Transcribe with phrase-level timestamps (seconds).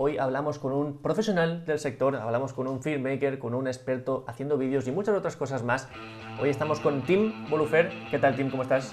[0.00, 4.56] hoy hablamos con un profesional del sector, hablamos con un filmmaker, con un experto haciendo
[4.56, 5.88] vídeos y muchas otras cosas más.
[6.40, 7.90] Hoy estamos con Tim Bolufer.
[8.08, 8.48] ¿Qué tal, Tim?
[8.48, 8.92] ¿Cómo estás?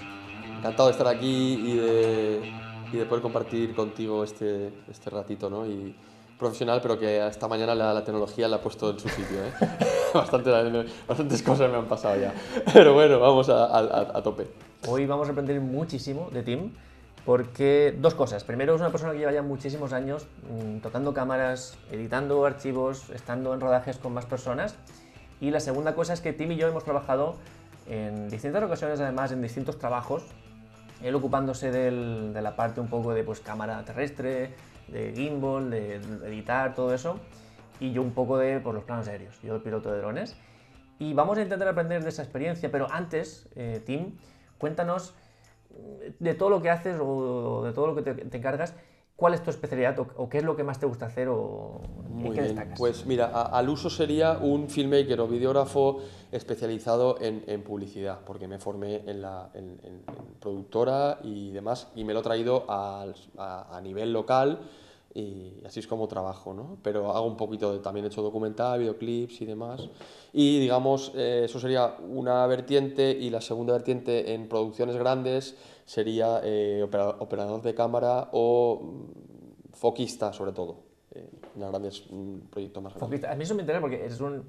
[0.58, 2.52] Encantado de estar aquí y de,
[2.92, 5.64] y de poder compartir contigo este, este ratito, ¿no?
[5.64, 5.94] Y
[6.40, 9.52] profesional, pero que esta mañana la, la tecnología la ha puesto en su sitio, ¿eh?
[10.12, 10.50] Bastante,
[11.06, 12.34] bastantes cosas me han pasado ya.
[12.72, 14.48] Pero bueno, vamos a, a, a tope.
[14.88, 16.72] Hoy vamos a aprender muchísimo de Tim.
[17.26, 18.44] Porque dos cosas.
[18.44, 23.52] Primero, es una persona que lleva ya muchísimos años mmm, tocando cámaras, editando archivos, estando
[23.52, 24.76] en rodajes con más personas.
[25.40, 27.34] Y la segunda cosa es que Tim y yo hemos trabajado
[27.88, 30.24] en distintas ocasiones, además, en distintos trabajos.
[31.02, 34.54] Él ocupándose de la parte un poco de pues, cámara terrestre,
[34.86, 37.18] de gimbal, de, editar, todo eso.
[37.80, 39.34] Y yo un poco de pues, los planos aéreos.
[39.42, 40.36] Yo piloto de drones.
[41.00, 42.70] Y vamos a intentar aprender de esa experiencia.
[42.70, 44.16] Pero antes, eh, Tim,
[44.58, 45.12] cuéntanos
[46.18, 48.74] de todo lo que haces o de todo lo que te, te encargas,
[49.16, 51.80] ¿cuál es tu especialidad o, o, qué es lo que más te gusta hacer o
[52.08, 52.54] Muy qué bien.
[52.54, 52.78] destacas?
[52.78, 56.00] Pues mira, a, al uso sería un filmmaker o videógrafo
[56.32, 60.02] especializado en, en publicidad, porque me formé en, la, en, en,
[60.40, 63.06] productora y demás, y me lo he traído a,
[63.38, 64.60] a, a nivel local
[65.16, 66.76] y así es como trabajo, ¿no?
[66.82, 69.88] Pero hago un poquito de, también he hecho documental, videoclips y demás.
[70.34, 76.42] Y digamos, eh, eso sería una vertiente y la segunda vertiente en producciones grandes sería
[76.44, 80.80] eh, operador, de cámara o mm, foquista sobre todo,
[81.12, 83.08] eh, en grandes mm, proyectos más grandes.
[83.08, 83.32] Foquista.
[83.32, 84.44] A mí eso me interesa porque es un,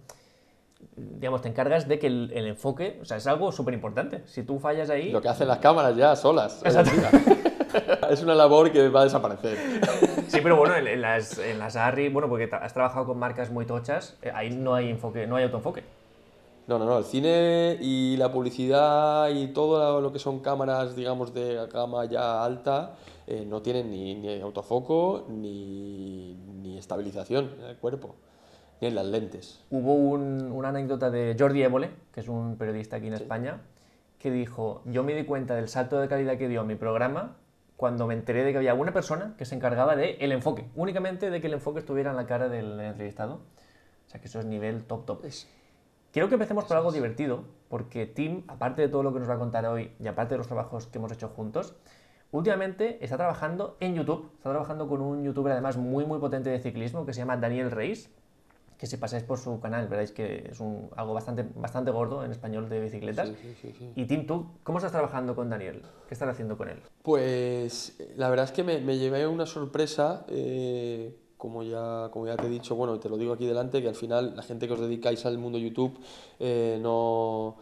[0.98, 4.24] digamos, te encargas de que el, el enfoque, o sea, es algo súper importante.
[4.26, 5.12] Si tú fallas ahí...
[5.12, 6.62] Lo que hacen las cámaras ya solas.
[8.10, 9.58] es una labor que va a desaparecer.
[10.28, 13.66] Sí, pero bueno, en, las, en las ARRI, bueno, porque has trabajado con marcas muy
[13.66, 15.84] tochas, eh, ahí no hay enfoque, no hay autoenfoque.
[16.68, 21.34] No, no, no, el cine y la publicidad y todo lo que son cámaras, digamos,
[21.34, 27.78] de gama ya alta, eh, no tienen ni, ni autofoco ni, ni, estabilización en el
[27.78, 28.16] cuerpo,
[28.82, 29.64] ni en las lentes.
[29.70, 33.24] Hubo un, una anécdota de Jordi Évole, que es un periodista aquí en sí.
[33.24, 33.62] España,
[34.20, 37.38] que dijo, yo me di cuenta del salto de calidad que dio mi programa
[37.78, 41.30] cuando me enteré de que había una persona que se encargaba del el enfoque, únicamente
[41.30, 43.36] de que el enfoque estuviera en la cara del entrevistado.
[43.36, 45.24] O sea que eso es nivel top top.
[46.12, 49.36] Quiero que empecemos por algo divertido, porque Tim, aparte de todo lo que nos va
[49.36, 51.76] a contar hoy y aparte de los trabajos que hemos hecho juntos,
[52.32, 54.32] últimamente está trabajando en YouTube.
[54.38, 57.70] Está trabajando con un youtuber además muy muy potente de ciclismo que se llama Daniel
[57.70, 58.10] Reis,
[58.78, 62.32] que si pasáis por su canal veréis que es un, algo bastante, bastante gordo en
[62.32, 63.30] español de bicicletas.
[63.30, 63.92] Sí, sí, sí.
[63.96, 65.82] Y Tim, ¿tú cómo estás trabajando con Daniel?
[66.08, 66.82] ¿Qué estás haciendo con él?
[67.02, 70.26] Pues la verdad es que me, me llevé una sorpresa.
[70.30, 73.82] Eh como ya, como ya te he dicho, bueno, y te lo digo aquí delante,
[73.82, 75.98] que al final la gente que os dedicáis al mundo YouTube
[76.40, 77.56] eh, no,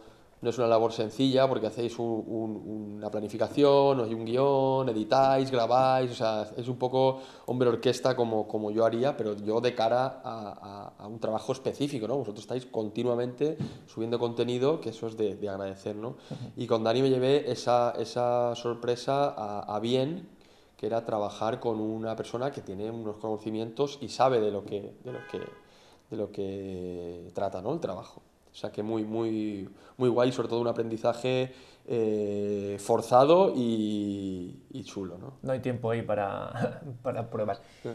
[0.46, 5.50] no, es una labor sencilla porque hacéis un, un, una planificación, hay un guion, editáis,
[5.50, 9.74] grabáis, o sea, es un poco hombre orquesta como, como yo haría, pero yo de
[9.74, 12.16] cara a, a, a, un trabajo específico, ¿no?
[12.16, 16.16] Vosotros estáis continuamente subiendo contenido, que eso es de, de agradecer, ¿no?
[16.56, 20.28] Y con Dani me llevé esa, esa sorpresa a, a bien,
[20.76, 24.94] que era trabajar con una persona que tiene unos conocimientos y sabe de lo que,
[25.02, 25.38] de lo que,
[26.10, 27.72] de lo que trata ¿no?
[27.72, 28.22] el trabajo.
[28.56, 29.68] O sea que muy, muy,
[29.98, 31.52] muy guay, sobre todo un aprendizaje
[31.84, 35.18] eh, forzado y, y, chulo.
[35.18, 35.34] ¿no?
[35.42, 37.60] no hay tiempo ahí para, para pruebas.
[37.82, 37.90] Sí.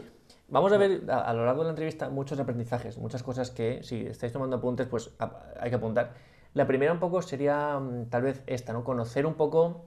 [0.50, 3.82] Vamos a ver a, a, lo largo de la entrevista muchos aprendizajes, muchas cosas que
[3.82, 5.10] si estáis tomando apuntes pues
[5.58, 6.12] hay que apuntar.
[6.54, 8.84] La primera un poco sería mm, tal vez esta, ¿no?
[8.84, 9.86] conocer un poco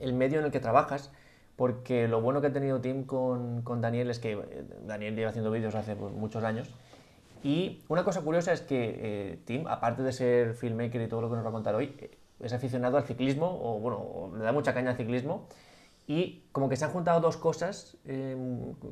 [0.00, 1.12] el medio en el que trabajas,
[1.54, 5.30] porque lo bueno que ha tenido Tim con, con Daniel es que eh, Daniel lleva
[5.30, 6.74] haciendo vídeos hace pues, muchos años.
[7.44, 11.28] Y una cosa curiosa es que eh, Tim, aparte de ser filmmaker y todo lo
[11.28, 12.10] que nos va a contar hoy, eh,
[12.40, 15.46] es aficionado al ciclismo, o bueno, le da mucha caña al ciclismo,
[16.06, 18.34] y como que se han juntado dos cosas eh,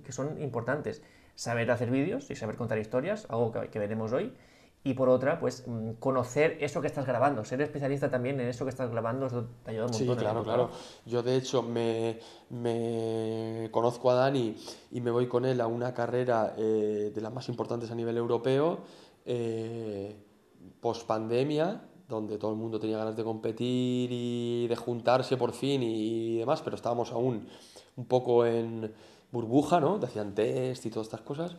[0.05, 1.03] que son importantes.
[1.35, 4.35] Saber hacer vídeos y saber contar historias, algo que, que veremos hoy,
[4.85, 8.65] y por otra, pues mm, conocer eso que estás grabando, ser especialista también en eso
[8.65, 10.17] que estás grabando, eso te ayuda un montón.
[10.17, 10.71] Sí, claro, claro.
[11.07, 12.19] Yo de hecho me,
[12.51, 14.57] me, conozco a Dani
[14.91, 18.17] y me voy con él a una carrera eh, de las más importantes a nivel
[18.17, 18.81] europeo,
[19.25, 20.17] eh,
[20.81, 25.83] post pandemia, donde todo el mundo tenía ganas de competir y de juntarse por fin
[25.85, 27.47] y, y demás, pero estábamos aún
[27.95, 28.93] un poco en
[29.31, 30.01] burbuja, ¿no?
[30.01, 31.57] Te hacían test y todas estas cosas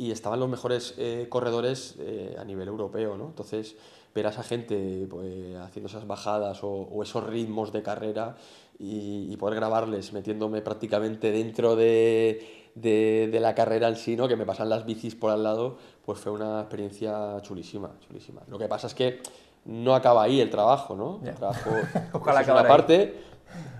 [0.00, 3.26] y estaban los mejores eh, corredores eh, a nivel europeo, ¿no?
[3.26, 3.76] Entonces,
[4.14, 8.34] ver a esa gente pues, haciendo esas bajadas o, o esos ritmos de carrera
[8.78, 14.26] y, y, poder grabarles metiéndome prácticamente dentro de, de, de, la carrera en sí, ¿no?
[14.26, 15.76] Que me pasan las bicis por al lado,
[16.06, 18.40] pues fue una experiencia chulísima, chulísima.
[18.48, 19.20] Lo que pasa es que
[19.66, 21.20] no acaba ahí el trabajo, ¿no?
[21.20, 21.32] Yeah.
[21.32, 21.70] El trabajo
[22.14, 23.22] Ojalá es una parte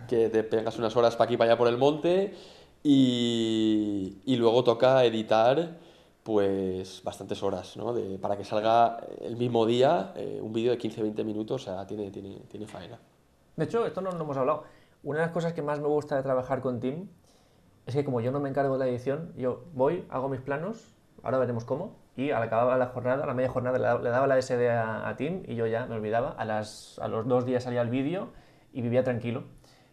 [0.07, 2.35] que te pegas unas horas para aquí para allá por el monte
[2.83, 5.89] Y, y luego toca editar
[6.31, 7.93] pues bastantes horas, ¿no?
[7.93, 11.85] De, para que salga el mismo día eh, un vídeo de 15-20 minutos, o sea,
[11.89, 13.01] tiene, tiene, tiene faena.
[13.57, 14.63] De hecho, esto no lo hemos hablado.
[15.03, 17.09] Una de las cosas que más me gusta de trabajar con Tim
[17.85, 20.95] es que como yo no me encargo de la edición, yo voy, hago mis planos,
[21.25, 24.41] ahora veremos cómo, y al acabar la jornada, a la media jornada, le daba la
[24.41, 26.31] SD a, a Tim y yo ya me olvidaba.
[26.39, 28.29] A, las, a los dos días salía el vídeo
[28.73, 29.43] y vivía tranquilo.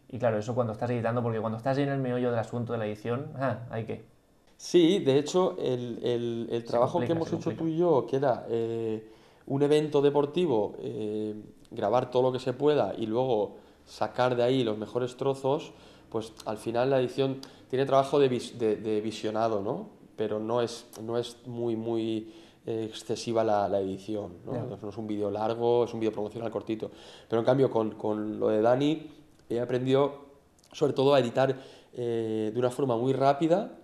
[0.08, 2.80] Y claro, eso cuando estás editando, porque cuando estás en el meollo del asunto de
[2.80, 4.17] la edición, ah, hay que.
[4.58, 8.46] Sí, de hecho, el, el, el trabajo que hemos hecho tú y yo, que era
[8.50, 9.08] eh,
[9.46, 11.36] un evento deportivo, eh,
[11.70, 15.74] grabar todo lo que se pueda y luego sacar de ahí los mejores trozos,
[16.10, 17.40] pues al final la edición
[17.70, 19.90] tiene trabajo de, de, de visionado, ¿no?
[20.16, 22.34] Pero no es, no es muy, muy
[22.66, 24.78] eh, excesiva la, la edición, ¿no?
[24.82, 26.90] no es un vídeo largo, es un vídeo promocional cortito.
[27.30, 29.08] Pero en cambio, con, con lo de Dani,
[29.50, 30.26] he aprendido
[30.72, 31.56] sobre todo a editar
[31.94, 33.78] eh, de una forma muy rápida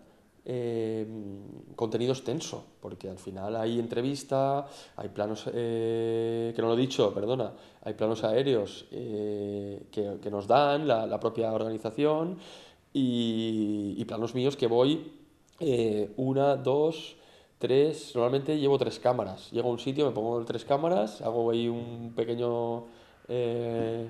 [0.46, 1.06] eh,
[1.76, 7.14] contenido extenso, porque al final hay entrevista, hay planos, eh, que no lo he dicho,
[7.14, 12.38] perdona, hay planos aéreos eh, que, nos dan la, la propia organización
[12.94, 15.12] y, y, planos míos que voy
[15.60, 17.16] eh, una, dos,
[17.58, 21.68] tres, normalmente llevo tres cámaras, llego a un sitio, me pongo tres cámaras, hago ahí
[21.70, 22.86] un pequeño
[23.28, 24.08] eh,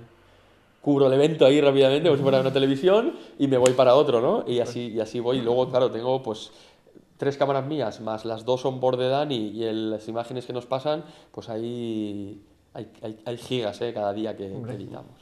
[0.83, 4.19] cubro el evento ahí rápidamente como si fuera una televisión y me voy para otro,
[4.19, 4.43] ¿no?
[4.45, 5.37] Y así, y así voy.
[5.37, 6.51] Y luego, claro, tengo pues
[7.15, 10.51] tres cámaras mías más las dos on board de Dani y el, las imágenes que
[10.51, 12.43] nos pasan, pues ahí
[12.73, 13.93] hay, hay, hay gigas ¿eh?
[13.93, 15.13] cada día que, que, editamos.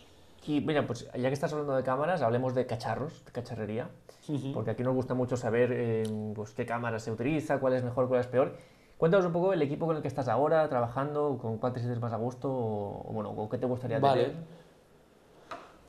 [0.48, 3.92] Y mira, pues ya que estás hablando de cámaras, hablemos de cacharros, de cacharrería,
[4.30, 4.54] uh -huh.
[4.54, 6.04] porque aquí nos gusta mucho saber eh,
[6.34, 8.58] pues, qué cámara se utiliza, cuál es mejor, cuál es peor.
[8.98, 12.00] Cuéntanos un poco el equipo con el que estás ahora, trabajando, con cuál te sientes
[12.02, 14.24] más a gusto, o, o bueno, con qué te gustaría vale.
[14.24, 14.61] tener.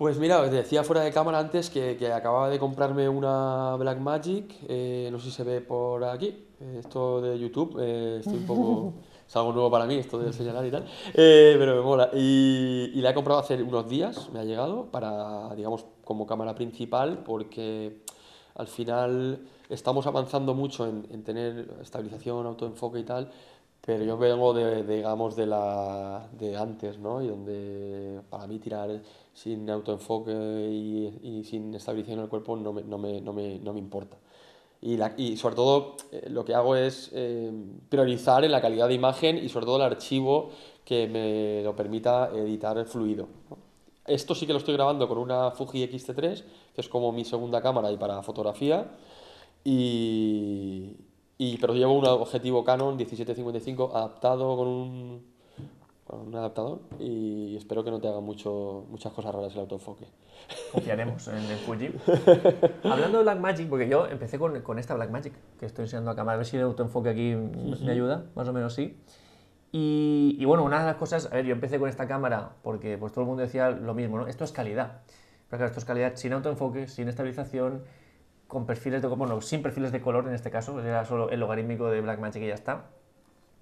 [0.02, 5.08] Pues mira, decía fuera de cámara antes que, que acababa de comprarme una Blackmagic, eh,
[5.12, 6.44] no sé si se ve por aquí,
[6.76, 8.94] esto de YouTube, eh, estoy un poco...
[9.28, 12.10] es algo nuevo para mí esto de señalar y tal, eh, pero me mola.
[12.14, 16.56] Y, y, la he comprado hace unos días, me ha llegado, para, digamos, como cámara
[16.56, 18.02] principal, porque
[18.56, 23.30] al final estamos avanzando mucho en, en tener estabilización, autoenfoque y tal,
[23.80, 27.22] pero yo vengo de, de, digamos, de, la, de antes, ¿no?
[27.22, 28.90] Y donde para mí tirar
[29.32, 33.58] sin autoenfoque y, y sin estabilización en el cuerpo no me, no me, no me,
[33.58, 34.16] no me importa.
[34.80, 37.52] Y, la, y, sobre todo eh, lo que hago es eh,
[37.88, 40.50] priorizar en la calidad de imagen y sobre todo el archivo
[40.84, 43.28] que me lo permita editar fluido.
[43.48, 43.58] ¿no?
[44.06, 46.44] Esto sí que lo estoy grabando con una Fuji X-T3,
[46.74, 48.90] que es como mi segunda cámara y para fotografía.
[49.62, 50.96] Y,
[51.38, 55.31] y, pero llevo un objetivo Canon 1755 adaptado con un,
[56.12, 60.04] con un adaptador y espero que no te haga mucho, muchas cosas raras el autoenfoque.
[60.70, 61.90] Confiaremos en el Fuji.
[62.84, 66.34] Hablando de Blackmagic, porque yo empecé con, con, esta Blackmagic que estoy enseñando a cámara,
[66.34, 68.94] a ver si el autoenfoque aquí me ayuda, más o menos sí.
[69.72, 72.98] Y, y, bueno, una de las cosas, a ver, yo empecé con esta cámara porque
[72.98, 74.26] pues todo el mundo decía lo mismo, ¿no?
[74.26, 75.00] Esto es calidad.
[75.48, 77.84] Pero claro, esto es calidad sin autoenfoque, sin estabilización,
[78.48, 81.88] con perfiles de, bueno, sin perfiles de color en este caso, era solo el logarítmico
[81.88, 82.90] de Blackmagic y ya está.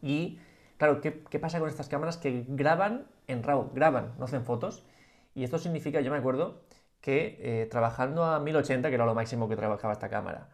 [0.03, 0.41] Y
[0.81, 2.17] claro, ¿qué, ¿qué, pasa con estas cámaras?
[2.17, 4.87] Que graban en RAW, graban, no hacen fotos.
[5.35, 6.63] Y esto significa, yo me acuerdo,
[7.03, 10.49] que eh, trabajando a 1080, que era lo máximo que trabajaba esta cámara,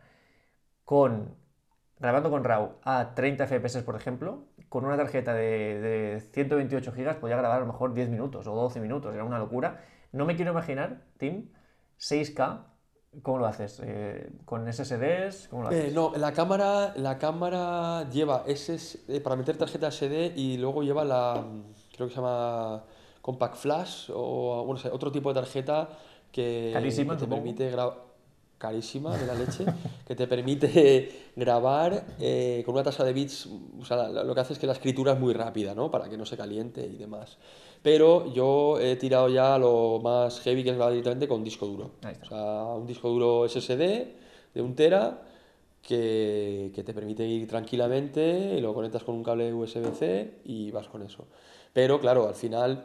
[0.84, 1.36] con
[2.00, 7.20] grabando con RAW a 30 FPS, por ejemplo, con una tarjeta de, de 128 GB
[7.20, 9.84] podía grabar a lo mejor 10 minutos o 12 minutos, era una locura.
[10.12, 11.50] No me quiero imaginar, Tim,
[12.00, 12.64] 6K
[13.22, 13.80] ¿Cómo lo haces?
[13.82, 15.48] Eh, ¿Con SSDs?
[15.48, 15.86] ¿Cómo lo haces?
[15.86, 20.82] Eh, no, la cámara, la cámara lleva SS, eh, para meter tarjeta SD y luego
[20.82, 21.44] lleva la,
[21.94, 22.84] creo que se llama
[23.22, 25.88] Compact Flash o bueno, otro tipo de tarjeta
[26.30, 26.72] que
[27.18, 28.05] te permite grabar
[28.58, 29.64] carísima de la leche,
[30.06, 33.48] que te permite grabar eh, con una tasa de bits,
[33.80, 35.90] o sea, lo que hace es que la escritura es muy rápida, ¿no?
[35.90, 37.36] Para que no se caliente y demás.
[37.82, 41.92] Pero yo he tirado ya lo más heavy que es directamente con disco duro.
[42.22, 43.78] O sea, un disco duro SSD
[44.54, 45.22] de un tera
[45.82, 50.88] que, que te permite ir tranquilamente, y lo conectas con un cable USB-C y vas
[50.88, 51.26] con eso.
[51.72, 52.84] Pero claro, al final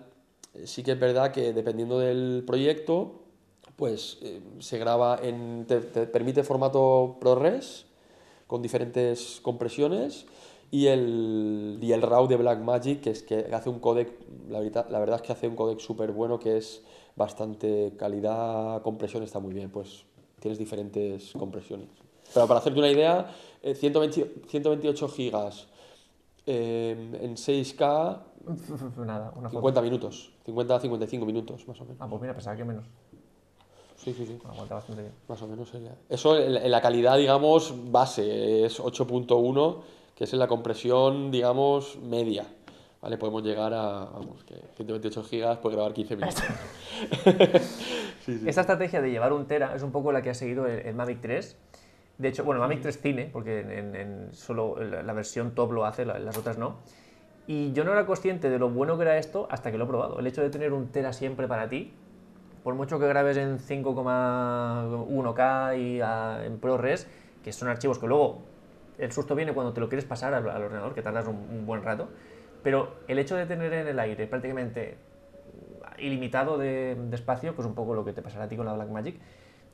[0.66, 3.22] sí que es verdad que dependiendo del proyecto,
[3.76, 5.66] pues eh, se graba en.
[5.68, 7.86] Te, te, permite formato ProRes
[8.48, 10.26] con diferentes compresiones
[10.72, 14.12] y el, y el RAW de Blackmagic, que es que hace un codec,
[14.50, 16.82] la verdad, la verdad es que hace un codec súper bueno que es
[17.16, 20.06] bastante calidad, compresión está muy bien, pues
[20.40, 21.90] tienes diferentes compresiones.
[22.34, 25.68] Pero para hacerte una idea, 120, 128 gigas
[26.46, 28.22] eh, en 6K,
[29.06, 31.98] Nada, una 50 minutos, 50 55 minutos más o menos.
[32.00, 32.86] Ah, pues mira, pensaba que menos.
[34.04, 34.40] Sí, sí, sí.
[34.50, 35.14] Aguanta bastante bien.
[35.28, 35.92] Más o menos sería.
[36.10, 39.84] Eso en la- calidad, digamos, base es 8.1,
[40.16, 42.46] que es en la compresión, digamos, media.
[43.02, 46.44] Vale, podemos llegar a, vamos, que 128 gigas puede grabar 15 minutos.
[48.26, 48.44] sí, sí.
[48.48, 50.96] Esta estrategia de llevar un tera es un poco la que ha seguido el, el
[50.96, 51.58] Mavic 3.
[52.18, 55.86] De hecho, bueno, el Mavic 3 Cine, porque en, en- solo la, versión top lo
[55.86, 56.78] hace, la- las otras no.
[57.48, 59.88] Y yo no era consciente de lo bueno que era esto hasta que lo he
[59.88, 60.20] probado.
[60.20, 61.92] El hecho de tener un tera siempre para ti,
[62.64, 67.08] por mucho que grabes en 5,1K y a- en ProRes,
[67.44, 68.44] que son archivos que luego
[68.98, 72.10] el susto viene cuando te lo quieres pasar al, ordenador, que tardas un, buen rato,
[72.64, 74.98] pero el hecho de tener en el aire prácticamente
[75.98, 78.66] ilimitado de, de espacio, que es un poco lo que te pasará a ti con
[78.66, 79.20] la Blackmagic,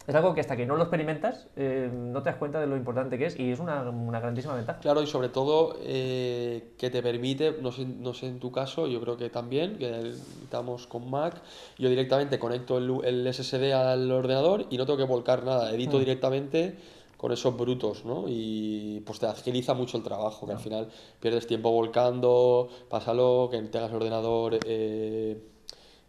[0.08, 2.78] es algo que hasta que no lo experimentas eh, no te das cuenta de lo
[2.78, 4.80] importante que es y es una, una grandísima ventaja.
[4.80, 8.88] Claro, y sobre todo eh, que te permite, no sé, no sé en tu caso,
[8.88, 11.42] yo creo que también, que estamos con Mac,
[11.78, 16.00] yo directamente conecto el, el SSD al ordenador y no tengo que volcar nada, edito
[16.00, 16.78] directamente
[17.18, 18.26] con esos brutos, ¿no?
[18.28, 20.88] Y pues te agiliza mucho el trabajo, que al final
[21.20, 25.38] pierdes tiempo volcando, pásalo, que tengas el ordenador, eh,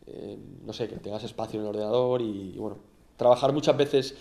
[0.07, 2.88] eh, no sé, que tengas espacio en el ordenador y, y bueno,
[3.18, 4.16] trabajar muchas veces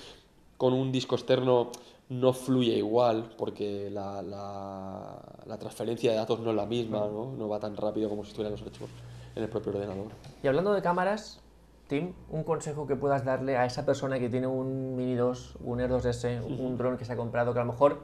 [0.57, 1.71] con un disco externo
[2.09, 7.31] no fluye igual porque la, la- la transferencia de datos no es la misma, ¿no?
[7.37, 8.89] No va tan rápido como si estuvieran los archivos
[9.35, 10.07] en el propio ordenador.
[10.43, 11.39] Y hablando de cámaras,
[11.87, 15.79] Tim, un consejo que puedas darle a esa persona que tiene un Mini 2, un
[15.79, 17.99] Air 2S, un dron que se ha comprado, que a lo mejor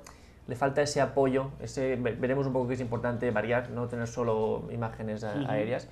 [0.47, 4.07] le falta ese apoyo, ese, ve- veremos un poco que es importante variar, no tener
[4.07, 5.87] solo imágenes aéreas.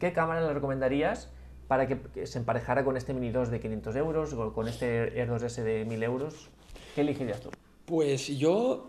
[0.00, 1.30] ¿Qué cámara le recomendarías
[1.68, 5.18] para que, que se emparejara con este Mini 2 de 500 euros o con este
[5.18, 6.48] Air 2S de 1000 euros?
[6.94, 7.50] ¿Qué elegirías tú?
[7.84, 8.88] Pues yo,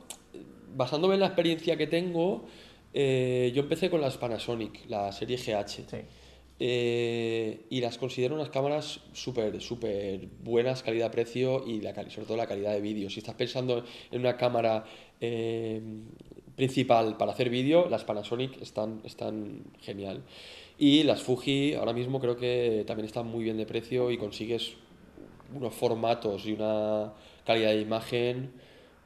[0.75, 2.45] basándome en la experiencia que tengo,
[2.93, 5.67] eh, yo empecé con las Panasonic, la serie GH.
[5.67, 5.97] Sí.
[6.59, 12.47] Eh, y las considero unas cámaras súper, súper buenas, calidad-precio y la, sobre todo la
[12.47, 13.09] calidad de vídeo.
[13.09, 14.83] Si estás pensando en una cámara
[15.21, 15.81] eh,
[16.55, 20.23] principal para hacer vídeo, las Panasonic están, están genial.
[20.77, 24.73] Y las Fuji ahora mismo creo que también están muy bien de precio y consigues
[25.55, 27.13] unos formatos y una
[27.45, 28.51] calidad de imagen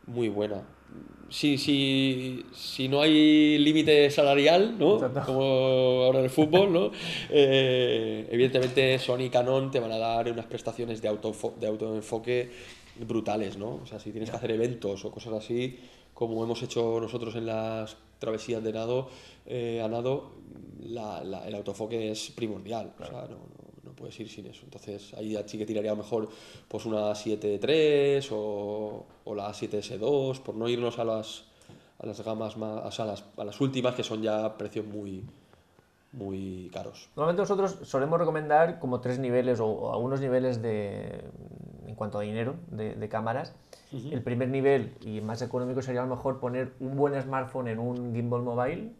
[0.08, 0.63] muy buena.
[1.30, 4.96] Si, si, si no hay límite salarial, ¿no?
[4.96, 5.22] Exacto.
[5.28, 5.44] Como
[6.04, 6.92] ahora en el fútbol, ¿no?
[7.30, 12.50] Eh, evidentemente Sony y Canon te van a dar unas prestaciones de, autofo- de autoenfoque
[13.00, 13.75] brutales, ¿no?
[13.82, 15.78] O sea, si tienes que hacer eventos o cosas así,
[16.13, 19.10] como hemos hecho nosotros en las travesías de nado,
[19.46, 20.32] eh, a nado,
[20.80, 22.94] la- la- el autoenfoque es primordial.
[23.00, 24.62] O sea, no, no- no puedes ir sin eso.
[24.63, 26.30] Entonces ahí ya sí que tiraría mejor
[26.68, 31.46] pues una 7.3 o, o la 7S2, por no irnos a las,
[32.00, 34.86] a las gamas más, o sea, a las, a las últimas que son ya precios
[34.86, 35.24] muy,
[36.13, 37.10] muy caros.
[37.16, 41.22] Normalmente nosotros solemos recomendar como tres niveles o, o algunos niveles de,
[42.01, 43.53] cuanto a dinero de, de cámaras.
[43.93, 47.77] El primer nivel y más económico sería a lo mejor poner un buen smartphone en
[47.77, 48.91] un gimbal mobile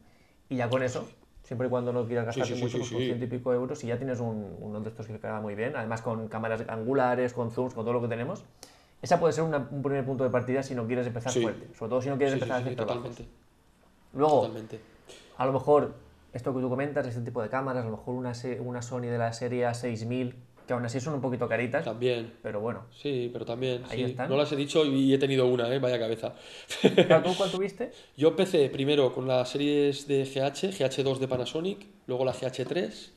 [0.50, 1.10] y ya con eso,
[1.42, 3.84] siempre y cuando no quieras gastarte sí, sí, mucho, sí, con ciento y pico euros
[3.84, 7.34] y ya tienes un, uno de estos que queda muy bien, además con cámaras angulares,
[7.34, 8.44] con zooms, con todo lo que tenemos.
[9.02, 11.90] Esa puede ser una- un primer punto de partida si no quieres empezar fuerte, sobre
[11.90, 13.26] todo si no quieres empezar a hacer totalmente.
[14.14, 14.80] Luego, Totalmente.
[15.38, 15.96] a lo mejor,
[16.34, 19.18] esto que tú comentas, este tipo de cámaras, a lo mejor una, una Sony de
[19.18, 20.36] la serie A6000,
[20.68, 22.34] que aún así son un poquito caritas, También.
[22.42, 22.86] pero bueno.
[22.92, 23.84] Sí, pero también.
[23.90, 24.04] Ahí sí.
[24.12, 24.30] están.
[24.30, 25.80] No las he dicho y he tenido una, ¿eh?
[25.80, 26.34] Vaya cabeza.
[26.82, 27.92] ¿Tú cuál tuviste?
[28.18, 33.12] Yo empecé primero con las series de GH, GH2 de Panasonic, luego la GH3,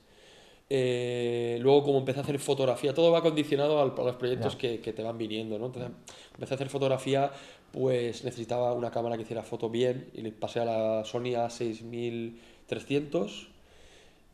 [0.70, 4.80] eh, luego como empecé a hacer fotografía, todo va condicionado al- a los proyectos que,
[4.80, 5.66] que te van viniendo, ¿no?
[5.66, 5.92] Entonces
[6.32, 7.30] empecé a hacer fotografía,
[7.70, 13.48] pues necesitaba una cámara que hiciera foto bien y le pasé a la Sony A6300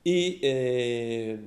[0.05, 1.38] y eh,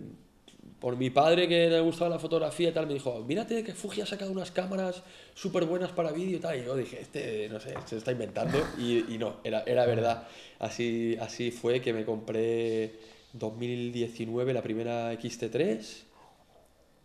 [0.84, 4.02] por mi padre que le gustaba la fotografía y tal, me dijo, mírate que Fuji
[4.02, 5.02] ha sacado unas cámaras
[5.34, 6.60] súper buenas para vídeo y tal.
[6.60, 8.58] Y yo dije, este, no sé, se está inventando.
[8.78, 10.28] Y, y no, era, era verdad.
[10.60, 12.96] Así, así fue que me compré
[13.32, 15.80] 2019 la primera XT3,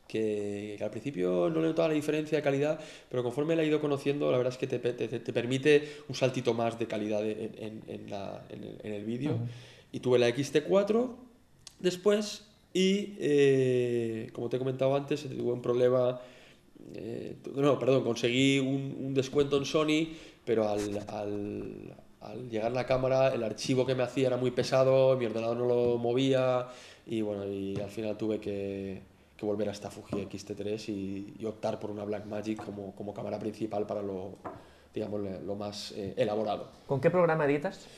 [0.08, 3.66] que, que al principio no le notaba la diferencia de calidad, pero conforme la he
[3.66, 6.86] ido conociendo, la verdad es que te, pe- te- te permite un saltito más de
[6.88, 9.38] calidad en, en- en la- en el, en el vídeo.
[9.92, 11.10] Y tuve la XT4
[11.78, 12.42] después
[12.78, 16.20] y, eh, como te he comentado antes, tuve un problema...
[16.94, 20.86] eh, no, perdón, conseguí un, descuento en Sony, pero al,
[22.48, 25.98] llegar la cámara el archivo que me hacía era muy pesado, mi ordenador no lo
[25.98, 26.68] movía
[27.04, 29.02] y bueno, y al final tuve que,
[29.40, 34.02] volver a esta Fuji X-T3 y, optar por una Blackmagic como, como cámara principal para
[34.02, 34.36] lo,
[34.94, 36.68] digamos, lo más eh, elaborado.
[36.86, 37.88] ¿Con qué programa editas?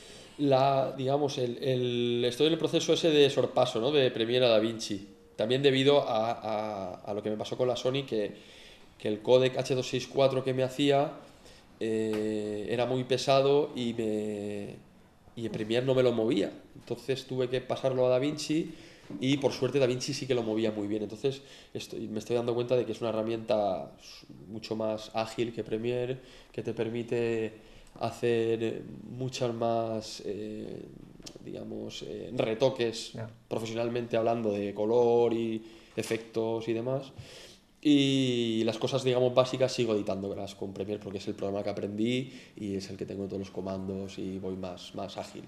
[0.41, 3.91] La, digamos, el, el- estoy en el proceso ese de sorpaso, ¿no?
[3.91, 5.07] De Premiere a DaVinci.
[5.35, 8.35] también debido a, lo que me pasó con la Sony, que,
[8.97, 11.13] que el codec H264 que me hacía
[11.79, 14.79] eh, era muy pesado y, me,
[15.35, 16.51] y Premiere no me lo movía.
[16.75, 18.75] Entonces tuve que pasarlo a DaVinci
[19.19, 21.03] y por suerte DaVinci sí que lo movía muy bien.
[21.03, 21.41] Entonces
[21.73, 23.91] estoy, me estoy dando cuenta de que es una herramienta
[24.47, 26.19] mucho más ágil que Premiere,
[26.51, 27.53] que te permite
[28.01, 30.85] hacer muchas más, eh,
[31.45, 33.13] digamos, eh, retoques
[33.47, 35.63] profesionalmente hablando de color y
[35.95, 37.13] efectos y demás.
[37.79, 42.31] Y las cosas, digamos, básicas sigo editándolas con Premiere porque es el programa que aprendí
[42.55, 45.43] y es el que tengo todos los comandos y voy más, más ágil.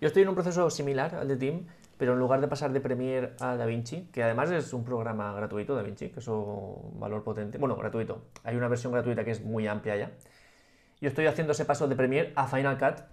[0.00, 2.80] Yo estoy en un proceso similar al de Team, pero en lugar de pasar de
[2.80, 7.58] Premiere a DaVinci, que además es un programa gratuito, DaVinci, que es un valor potente,
[7.58, 10.10] bueno, gratuito, hay una versión gratuita que es muy amplia ya.
[11.02, 13.04] Yo estoy haciendo ese paso de Premiere a Final Cut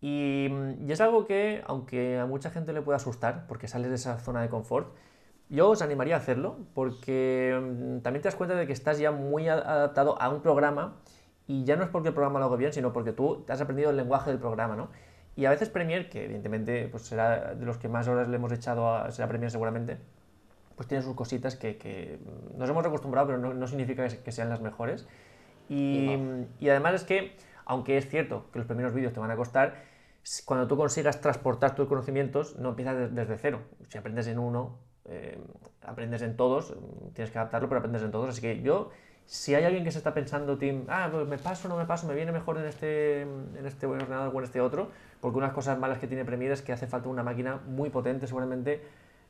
[0.00, 0.48] y,
[0.86, 4.18] y es algo que, aunque a mucha gente le puede asustar, porque sales de esa
[4.20, 4.94] zona de confort,
[5.48, 9.10] yo os animaría a hacerlo porque mm, también te das cuenta de que estás ya
[9.10, 10.96] muy adaptado a un programa
[11.48, 13.90] y ya no es porque el programa lo haga bien, sino porque tú has aprendido
[13.90, 14.90] el lenguaje del programa, ¿no?
[15.34, 18.52] Y a veces Premiere, que evidentemente pues será de los que más horas le hemos
[18.52, 19.98] echado a será Premiere seguramente,
[20.76, 22.20] pues tiene sus cositas que,
[22.56, 25.08] nos hemos acostumbrado, pero no, significa que sean las mejores.
[25.70, 26.18] Y,
[26.58, 29.84] y, además es que, aunque es cierto que los primeros vídeos te van a costar,
[30.44, 33.60] cuando tú consigas transportar tus conocimientos, no empiezas desde cero.
[33.88, 35.38] Si aprendes en uno, eh,
[35.82, 36.74] aprendes en todos,
[37.14, 38.30] tienes que adaptarlo, pero aprendes en todos.
[38.30, 38.90] Así que yo,
[39.26, 42.08] si hay alguien que se está pensando, Tim, ah, pues me paso, no me paso,
[42.08, 45.78] me viene mejor en este, en este ordenador o en este otro, porque unas cosas
[45.78, 48.82] malas que tiene Premiere es que hace falta una máquina muy potente, seguramente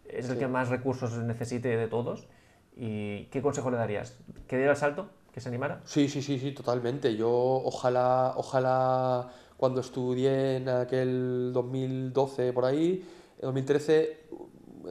[0.08, 2.28] es el que más recursos necesite de todos.
[2.74, 4.18] ¿Y qué consejo le darías?
[4.48, 5.10] ¿Que diera el salto?
[5.32, 5.80] ¿Que se animara?
[5.84, 7.14] Sí, sí, sí, sí, totalmente.
[7.16, 13.04] Yo ojalá, ojalá cuando estudié en aquel 2012 por ahí,
[13.40, 14.20] 2013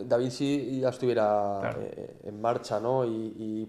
[0.05, 3.05] Da Vinci ya estuviera eh, en marcha, ¿no?
[3.05, 3.67] Y,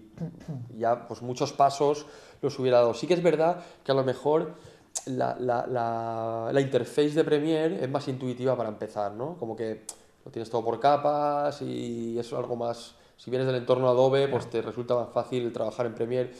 [0.77, 2.05] ya, pues muchos pasos
[2.41, 2.93] los hubiera dado.
[2.93, 4.53] Sí que es verdad que a lo mejor
[5.07, 5.65] la, la,
[6.51, 9.37] la, interface de Premiere es más intuitiva para empezar, ¿no?
[9.37, 9.83] Como que
[10.23, 12.95] lo tienes todo por capas y es algo más...
[13.17, 16.31] Si vienes del entorno Adobe, pues te resulta más fácil trabajar en Premiere,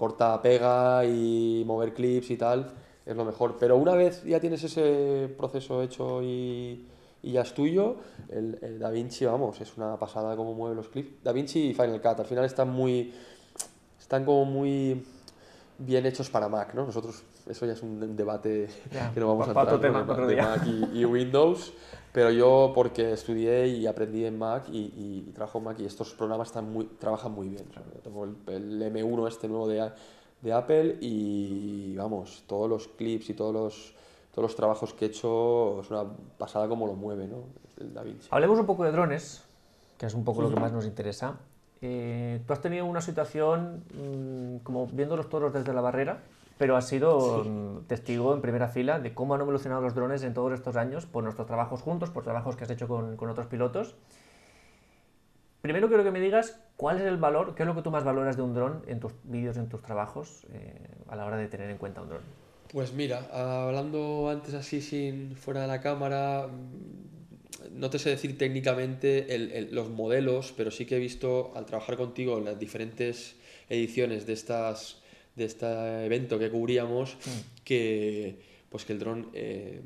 [0.00, 2.72] corta, pega y mover clips y tal,
[3.06, 3.56] es lo mejor.
[3.60, 6.86] Pero una vez ya tienes ese proceso hecho y
[7.22, 7.96] y ya es tuyo.
[8.28, 11.22] El, el Da Vinci, vamos, es una pasada cómo mueve los clips.
[11.22, 13.12] Da Vinci y Final Cut, al final están muy.
[13.98, 15.04] están como muy
[15.78, 16.86] bien hechos para Mac, ¿no?
[16.86, 18.68] Nosotros, eso ya es un debate
[19.14, 21.72] que no vamos a entrar tema, de, Mac y, Windows,
[22.12, 24.92] pero yo porque estudié y aprendí en Mac y,
[25.26, 27.64] y, trabajo en Mac y estos programas están muy, trabajan muy bien.
[28.02, 29.90] tengo el, el, M1 este nuevo de,
[30.40, 33.94] de Apple y vamos, todos los clips y todos los
[34.32, 36.04] todos los trabajos que he hecho es una
[36.38, 37.44] pasada como lo mueve, ¿no?
[37.78, 39.42] El da Hablemos un poco de drones,
[39.98, 41.38] que es un poco lo que más nos interesa.
[41.82, 46.22] Eh, tú has tenido una situación mm, como viendo los toros desde la barrera,
[46.60, 50.34] pero has sido mm, testigo en primera fila de cómo han evolucionado los drones en
[50.34, 53.46] todos estos años por nuestros trabajos juntos, por trabajos que has hecho con, con otros
[53.46, 53.94] pilotos.
[55.62, 58.04] Primero quiero que me digas cuál es el valor, qué es lo que tú más
[58.04, 60.74] valoras de un dron en tus vídeos, en tus trabajos, eh,
[61.08, 62.20] a la hora de tener en cuenta un dron.
[62.70, 66.46] Pues mira, hablando antes así sin fuera de la cámara,
[67.72, 72.36] no te sé decir técnicamente los modelos, pero sí que he visto al trabajar contigo
[72.36, 73.36] en las diferentes
[73.70, 74.99] ediciones de estas
[75.36, 77.62] de este evento que cubríamos mm.
[77.64, 79.80] que pues que el dron eh,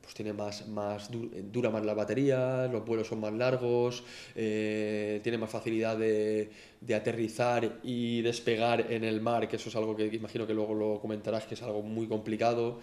[0.00, 4.04] pues tiene más, más dura más las baterías, los vuelos son más largos,
[4.36, 6.48] eh, tiene más facilidad de,
[6.80, 10.74] de, aterrizar y despegar en el mar, que eso es algo que imagino que luego
[10.74, 12.78] lo comentarás, que es algo muy complicado,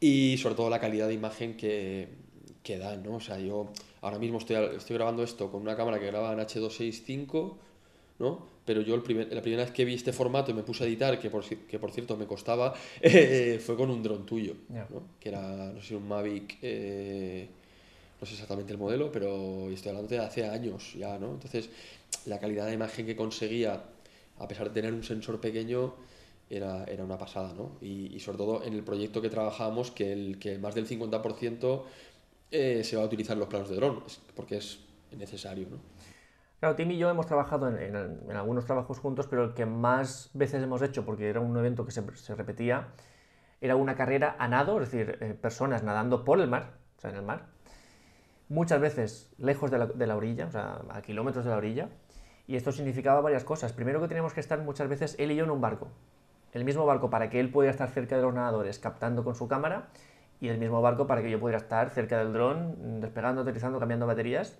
[0.00, 2.08] y sobre todo la calidad de imagen que,
[2.62, 3.16] que dan, ¿no?
[3.16, 6.38] O sea, yo ahora mismo estoy, estoy grabando esto con una cámara que graba en
[6.38, 7.56] H265,
[8.20, 8.53] ¿no?
[8.64, 11.18] Pero yo el la primera vez que vi este formato y me puse a editar,
[11.18, 15.02] que por, que por cierto me costaba, eh, fue con un dron tuyo, ¿no?
[15.20, 17.48] que era, no sé, un Mavic, eh,
[18.20, 21.32] no sé exactamente el modelo, pero estoy hablando de hace años ya, ¿no?
[21.32, 21.68] Entonces,
[22.26, 23.82] la calidad de imagen que conseguía,
[24.38, 25.94] a pesar de tener un sensor pequeño,
[26.48, 27.72] era, era una pasada, ¿no?
[27.80, 31.82] Y, y, sobre todo en el proyecto que trabajábamos, que, el, que más del 50%
[32.50, 34.02] eh, se va a utilizar los planos de dron,
[34.36, 34.78] porque es
[35.16, 35.78] necesario, ¿no?
[36.60, 40.62] Claro, Tim y yo hemos trabajado en, algunos trabajos juntos, pero el que más veces
[40.62, 42.88] hemos hecho, porque era un evento que se, repetía,
[43.60, 47.10] era una carrera a nado, es decir, eh, personas nadando por el mar, o sea,
[47.10, 47.46] en el mar,
[48.48, 51.88] muchas veces lejos de la, orilla, o sea, a kilómetros de la orilla,
[52.46, 53.72] y esto significaba varias cosas.
[53.72, 55.88] Primero que teníamos que estar muchas veces él y yo en un barco,
[56.52, 59.48] el mismo barco para que él pudiera estar cerca de los nadadores captando con su
[59.48, 59.88] cámara,
[60.40, 64.06] y el mismo barco para que yo pudiera estar cerca del dron, despegando, aterrizando, cambiando
[64.06, 64.58] baterías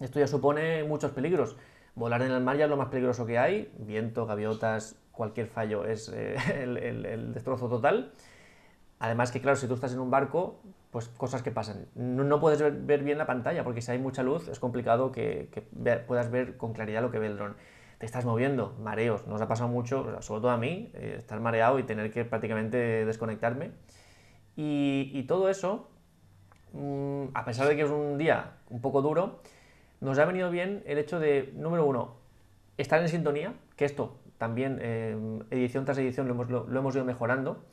[0.00, 1.56] esto ya supone muchos peligros.
[1.94, 5.84] Volar en el mar ya es lo más peligroso que hay, viento, gaviotas, cualquier fallo
[5.84, 8.12] es eh, el, destrozo total.
[8.98, 11.86] Además que claro, si tú estás en un barco, pues cosas que pasan.
[11.94, 15.48] No, puedes ver, bien la pantalla porque si hay mucha luz es complicado que,
[16.06, 17.56] puedas ver con claridad lo que ve el dron.
[17.98, 21.78] Te estás moviendo, mareos, nos ha pasado mucho, sobre todo a mí, eh, estar mareado
[21.78, 23.70] y tener que prácticamente desconectarme.
[24.56, 25.88] Y, todo eso,
[26.72, 29.40] mm, a pesar de que es un día un poco duro,
[30.04, 32.14] nos ha venido bien el hecho de, número uno,
[32.76, 35.16] estar en sintonía, que esto también eh,
[35.50, 37.64] edición tras edición lo hemos, lo, hemos ido mejorando,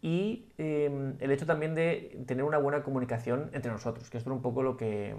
[0.00, 4.36] y eh, el hecho también de tener una buena comunicación entre nosotros, que esto es
[4.36, 5.16] un poco lo que,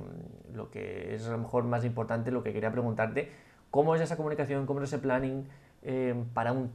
[0.53, 3.29] lo que es a lo mejor más importante, lo que quería preguntarte,
[3.69, 5.45] ¿cómo es esa comunicación, cómo es ese planning
[5.81, 6.71] eh, para un,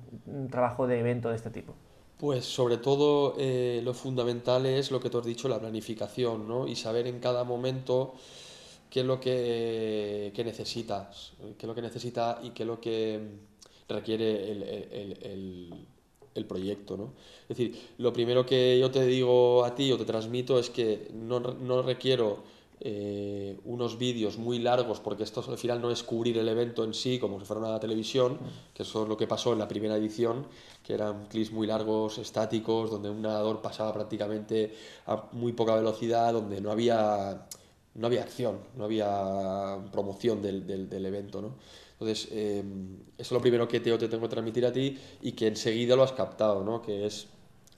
[0.51, 1.73] trabajo de evento de este tipo?
[2.19, 3.35] Pues sobre todo
[3.83, 6.69] lo fundamental es lo que te has dicho, la planificación, ¿no?
[6.69, 8.15] Y saber en cada momento
[8.95, 13.21] qué es lo que, necesitas, qué es lo que necesita y qué es lo que
[13.89, 16.97] requiere el, proyecto.
[16.97, 17.15] ¿no?
[17.43, 21.09] Es decir, lo primero que yo te digo a ti o te transmito es que
[21.13, 22.45] no, requiero
[22.79, 26.95] eh, unos vídeos muy largos, porque esto al final no es cubrir el evento en
[26.95, 28.39] sí, como si fuera una televisión,
[28.73, 30.47] que eso es lo que pasó en la primera edición,
[30.85, 34.73] que eran clips muy largos, estáticos, donde un nadador pasaba prácticamente
[35.07, 37.45] a muy poca velocidad, donde no había
[37.95, 41.55] no había acción, no había promoción del, del, evento, ¿no?
[41.93, 45.33] Entonces, em, eso es lo primero que te, te tengo que transmitir a ti y
[45.33, 46.83] que enseguida lo has captado, ¿no?
[46.83, 47.29] Que es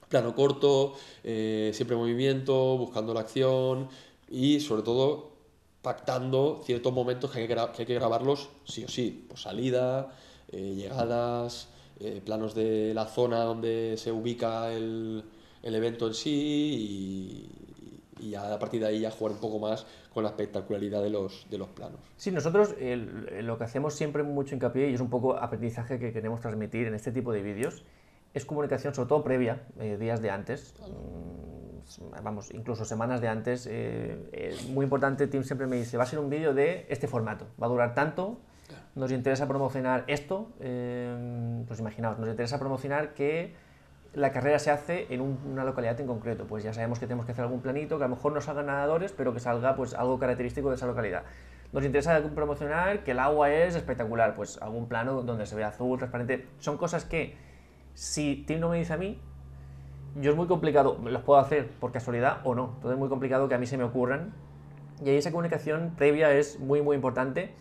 [0.09, 3.89] plano corto, eh, siempre movimiento, buscando la acción
[4.29, 5.31] y sobre todo
[5.81, 10.11] pactando ciertos momentos que hay que, que, hay que grabarlos sí o sí, por salida,
[10.51, 15.23] eh, llegadas, eh, planos de la zona donde se ubica el,
[15.63, 17.66] el evento en sí y,
[18.19, 21.09] y ya a partir de ahí ya jugar un poco más con la espectacularidad de
[21.09, 21.99] los, de los planos.
[22.15, 26.41] Sí, nosotros lo que hacemos siempre mucho hincapié y es un poco aprendizaje que queremos
[26.41, 27.83] transmitir en este tipo de vídeos
[28.37, 33.67] es comunicación sobre todo previa, eh, días de antes, mm, vamos, incluso semanas de antes.
[33.69, 37.47] Eh, muy importante, Tim siempre me dice, va a ser un vídeo de este formato,
[37.61, 38.39] va a durar tanto,
[38.95, 43.53] nos interesa promocionar esto, eh, pues imaginaos, nos interesa promocionar que
[44.17, 46.45] la carrera se hace en una localidad en concreto.
[46.47, 48.65] Pues ya sabemos que tenemos que hacer algún planito, que a lo mejor no salgan
[48.65, 51.21] nadadores, pero que salga pues algo característico de esa localidad.
[51.71, 55.99] Nos interesa promocionar que el agua es espectacular, pues algún plano donde se ve azul,
[55.99, 56.47] transparente.
[56.57, 57.37] Son cosas que,
[57.93, 59.21] si Tim no me dice a mí,
[60.15, 62.71] yo es muy complicado, los puedo hacer por casualidad o no.
[62.73, 64.33] Entonces es muy complicado que a mí se me ocurran.
[65.05, 67.53] Y ahí esa comunicación previa es muy, muy importante.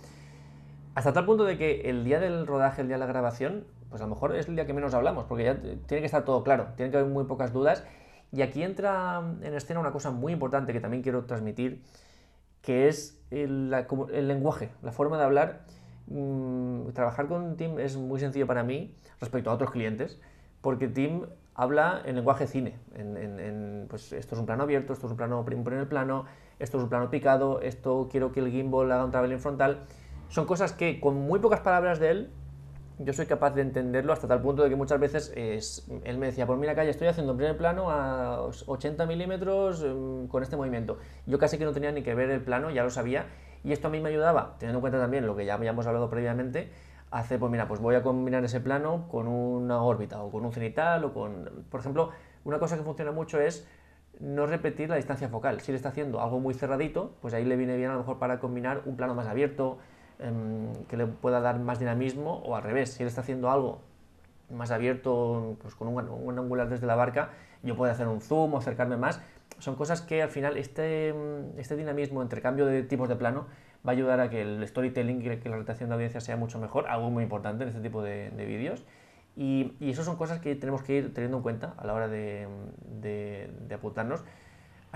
[0.95, 4.01] Hasta tal punto de que el día del rodaje, el día de la grabación, pues
[4.03, 6.43] a lo mejor es el día que menos hablamos, porque ya tiene que estar todo
[6.43, 7.85] claro, tiene que haber muy pocas dudas.
[8.33, 11.83] Y aquí entra en escena una cosa muy importante que también quiero transmitir,
[12.61, 15.61] que es el, lenguaje, la forma de hablar.
[16.09, 20.21] Mm, trabajar con Tim es muy sencillo para mí respecto a otros clientes,
[20.61, 21.23] porque Tim
[21.55, 22.75] habla en lenguaje cine.
[22.95, 26.27] En, pues esto es un plano abierto, esto es un plano el plano,
[26.59, 29.81] esto es un plano picado, esto quiero que el gimbal haga un traveling frontal.
[30.29, 32.31] Son cosas que con muy pocas palabras de él
[32.99, 36.27] yo soy capaz de entenderlo hasta tal punto de que muchas veces es, él me
[36.27, 40.57] decía, pues mira, calle, estoy haciendo en primer plano a 80 milímetros em, con este
[40.57, 40.99] movimiento.
[41.27, 43.27] Yo casi que no tenía ni que ver el plano, ya lo sabía,
[43.65, 46.09] y esto a mí me ayudaba, teniendo en cuenta también lo que ya habíamos hablado
[46.09, 46.71] previamente,
[47.11, 50.53] hacer, pues mira, pues voy a combinar ese plano con una órbita o con un
[50.53, 52.11] cenital o con, por ejemplo,
[52.45, 53.67] una cosa que funciona mucho es
[54.21, 55.61] no repetir la distancia focal.
[55.61, 58.19] Si él está haciendo algo muy cerradito, pues ahí le viene bien a lo mejor
[58.19, 59.79] para combinar un plano más abierto,
[60.89, 63.81] que le pueda dar más dinamismo o al revés, si él está haciendo algo
[64.51, 67.31] más abierto, pues con un, angular desde la barca,
[67.63, 69.21] yo puedo hacer un zoom o acercarme más.
[69.59, 71.15] Son cosas que al final este,
[71.57, 73.47] este dinamismo entre cambio de tipos de plano
[73.87, 76.59] va a ayudar a que el storytelling y que la rotación de audiencia sea mucho
[76.59, 78.85] mejor, algo muy importante en este tipo de, vídeos.
[79.37, 82.09] Y, y eso son cosas que tenemos que ir teniendo en cuenta a la hora
[82.09, 82.49] de,
[83.01, 84.25] de, de apuntarnos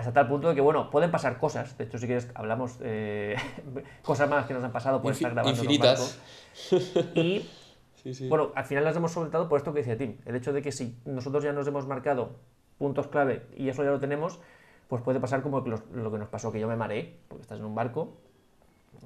[0.01, 1.77] hasta tal punto de que, bueno, pueden pasar cosas.
[1.77, 3.37] De hecho, si quieres, hablamos eh,
[4.03, 5.63] cosas más que nos han pasado por estar grabando.
[5.63, 6.19] Infinitas.
[7.15, 7.47] Y,
[8.29, 10.17] bueno, al final las hemos soltado por esto que decía Tim.
[10.25, 12.37] El hecho de que si nosotros ya nos hemos marcado
[12.79, 14.41] puntos clave y eso ya lo tenemos,
[14.89, 17.67] pues puede pasar como lo, que nos pasó, que yo me mareé, porque estás en
[17.67, 18.17] un barco,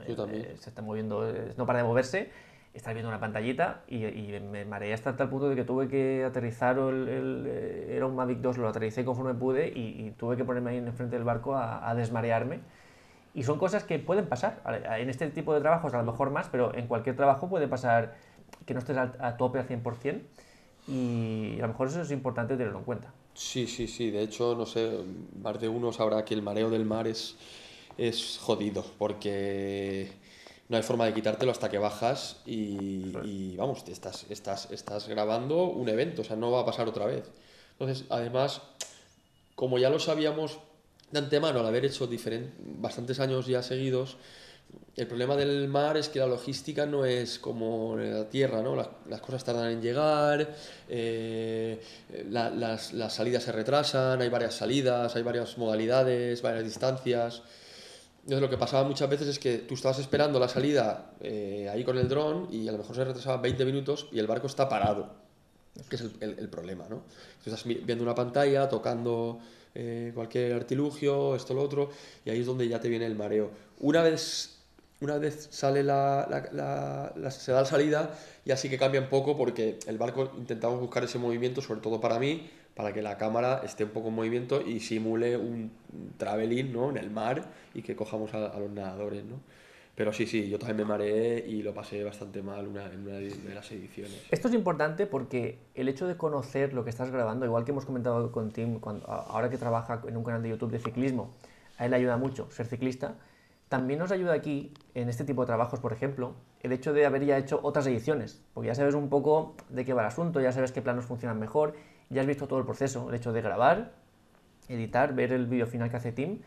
[0.06, 2.30] eh, se está moviendo, eh, no para de moverse,
[2.74, 3.98] estar viendo una pantallita y,
[4.50, 8.38] me mareé hasta tal punto de que tuve que aterrizar, el, eh, era un Mavic
[8.38, 11.94] 2, lo aterricé conforme pude y, tuve que ponerme ahí en frente del barco a,
[11.94, 12.60] desmarearme.
[13.32, 14.62] Y son cosas que pueden pasar.
[14.98, 18.14] En este tipo de trabajos a lo mejor más, pero en cualquier trabajo puede pasar
[18.66, 20.20] que no estés a, tope al 100%
[20.86, 23.12] y a lo mejor eso es importante tenerlo en cuenta.
[23.34, 24.10] Sí, sí, sí.
[24.10, 25.00] De hecho, no sé,
[25.42, 27.36] más de uno sabrá que el mareo del mar es
[27.96, 30.10] es jodido porque
[30.68, 35.64] no hay forma de quitártelo hasta que bajas y, y vamos, estás, estás, estás grabando
[35.64, 37.30] un evento, o sea, no va a pasar otra vez.
[37.72, 38.62] Entonces, además,
[39.54, 40.58] como ya lo sabíamos
[41.10, 42.08] de antemano al haber hecho
[42.80, 44.16] bastantes años ya seguidos,
[44.96, 48.76] el problema del mar es que la logística no es como la tierra, ¿no?
[48.76, 50.54] Las, cosas tardan en llegar,
[50.88, 51.80] eh,
[52.30, 57.42] las, salidas se retrasan, hay varias salidas, hay varias modalidades, varias distancias.
[58.24, 61.84] Entonces lo que pasaba muchas veces es que tú estabas esperando la salida eh, ahí
[61.84, 64.66] con el dron y a lo mejor se retrasaba 20 minutos y el barco está
[64.66, 65.14] parado,
[65.90, 67.02] que es el, problema, ¿no?
[67.44, 69.40] estás viendo una pantalla, tocando
[69.74, 71.90] eh, cualquier artilugio, esto, lo otro,
[72.24, 73.50] y ahí es donde ya te viene el mareo.
[73.80, 74.54] Una vez
[75.00, 78.14] una vez sale la, la, se da la salida,
[78.46, 82.00] ya sí que cambia un poco porque el barco intentamos buscar ese movimiento, sobre todo
[82.00, 85.70] para mí, para que la cámara esté un poco en movimiento y simule un
[86.16, 86.90] traveling ¿no?
[86.90, 89.24] en el mar y que cojamos a, los nadadores.
[89.24, 89.36] ¿no?
[89.94, 93.54] Pero sí, sí, yo también me mareé y lo pasé bastante mal en una de
[93.54, 94.26] las ediciones.
[94.30, 97.84] Esto es importante porque el hecho de conocer lo que estás grabando, igual que hemos
[97.84, 101.32] comentado con Tim, cuando, ahora que trabaja en un canal de YouTube de ciclismo,
[101.78, 103.16] a él le ayuda mucho ser ciclista
[103.74, 107.24] también nos ayuda aquí, en este tipo de trabajos, por ejemplo, el hecho de haber
[107.24, 110.52] ya hecho otras ediciones, porque ya sabes un poco de qué va el asunto, ya
[110.52, 111.74] sabes qué planos funcionan mejor,
[112.10, 113.92] ya has visto todo el proceso, el hecho de grabar,
[114.68, 116.40] editar, ver el vídeo final que hace Tim,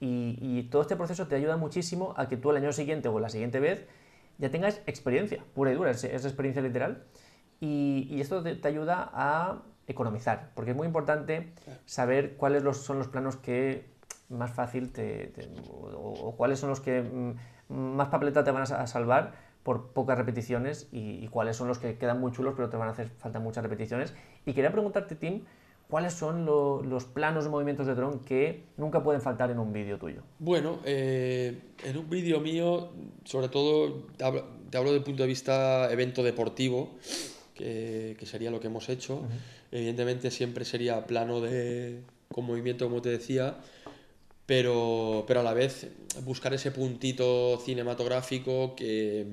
[0.00, 3.30] y, todo este proceso te ayuda muchísimo a que tú el año siguiente o la
[3.30, 3.86] siguiente vez
[4.36, 7.04] ya tengas experiencia, pura y dura, es, experiencia literal,
[7.60, 11.52] y, esto te, ayuda a economizar, porque es muy importante
[11.86, 13.86] saber cuáles son los planos que
[14.28, 15.32] más fácil te,
[15.70, 19.32] o, cuáles son los que mm, más papeleta te van a salvar
[19.64, 22.92] por pocas repeticiones y, cuáles son los que quedan muy chulos pero te van a
[22.92, 24.14] hacer falta muchas repeticiones.
[24.46, 25.42] Y quería preguntarte, Tim,
[25.88, 29.98] ¿cuáles son los planos de movimientos de dron que nunca pueden faltar en un vídeo
[29.98, 30.22] tuyo?
[30.38, 32.90] Bueno, eh, en un vídeo mío,
[33.24, 36.90] sobre todo, te hablo, desde el punto de vista evento deportivo,
[37.54, 39.22] que, sería lo que hemos hecho.
[39.70, 42.02] Evidentemente siempre sería plano de,
[42.32, 43.58] con movimiento, como te decía,
[44.46, 45.88] pero, pero a la vez
[46.24, 49.26] buscar ese puntito cinematográfico que,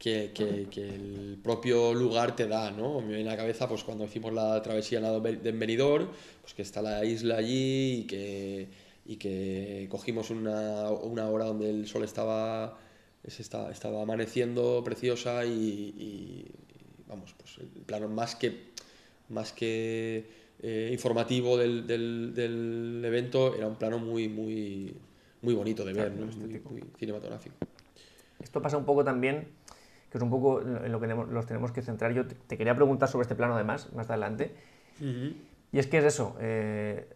[0.00, 3.02] que, que, el propio lugar te da, ¿no?
[3.02, 6.08] Me viene a la cabeza pues cuando hicimos la travesía de Benidorm,
[6.40, 8.68] pues que está la isla allí y que,
[9.04, 12.78] y que cogimos una, una hora donde el sol estaba,
[13.22, 16.46] estaba, estaba amaneciendo preciosa y, y,
[17.06, 18.70] vamos, pues el plano más que,
[19.28, 20.24] más que
[20.62, 24.96] eh, informativo del, del, del, evento era un plano muy, muy,
[25.42, 27.56] muy bonito de ver, muy, cinematográfico.
[28.42, 29.48] Esto pasa un poco también,
[30.10, 32.12] que es un poco en lo que los tenemos que centrar.
[32.12, 34.54] Yo te, quería preguntar sobre este plano además, más adelante.
[35.72, 37.08] Y es que es eso, eh,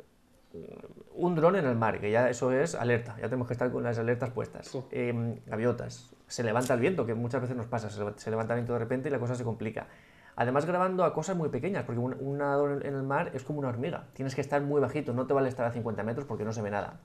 [1.14, 3.82] un dron en el mar, que ya eso es alerta, ya tenemos que estar con
[3.82, 4.70] las alertas puestas.
[4.90, 8.72] Em, gaviotas, se levanta el viento, que muchas veces nos pasa, se levanta el viento
[8.72, 9.88] de repente y la cosa se complica.
[10.36, 13.68] Además grabando a cosas muy pequeñas, porque un, nadador en el mar es como una
[13.68, 14.06] hormiga.
[14.14, 16.62] Tienes que estar muy bajito, no te vale estar a 50 metros porque no se
[16.62, 17.00] ve nada.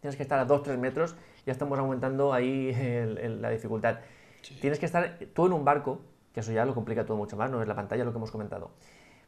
[0.00, 2.72] Tienes que estar a 2-3 metros, ya estamos aumentando ahí
[3.40, 3.98] la dificultad.
[4.60, 6.00] Tienes que estar tú en un barco,
[6.32, 8.30] que eso ya lo complica todo mucho más, no es la pantalla lo que hemos
[8.30, 8.70] comentado.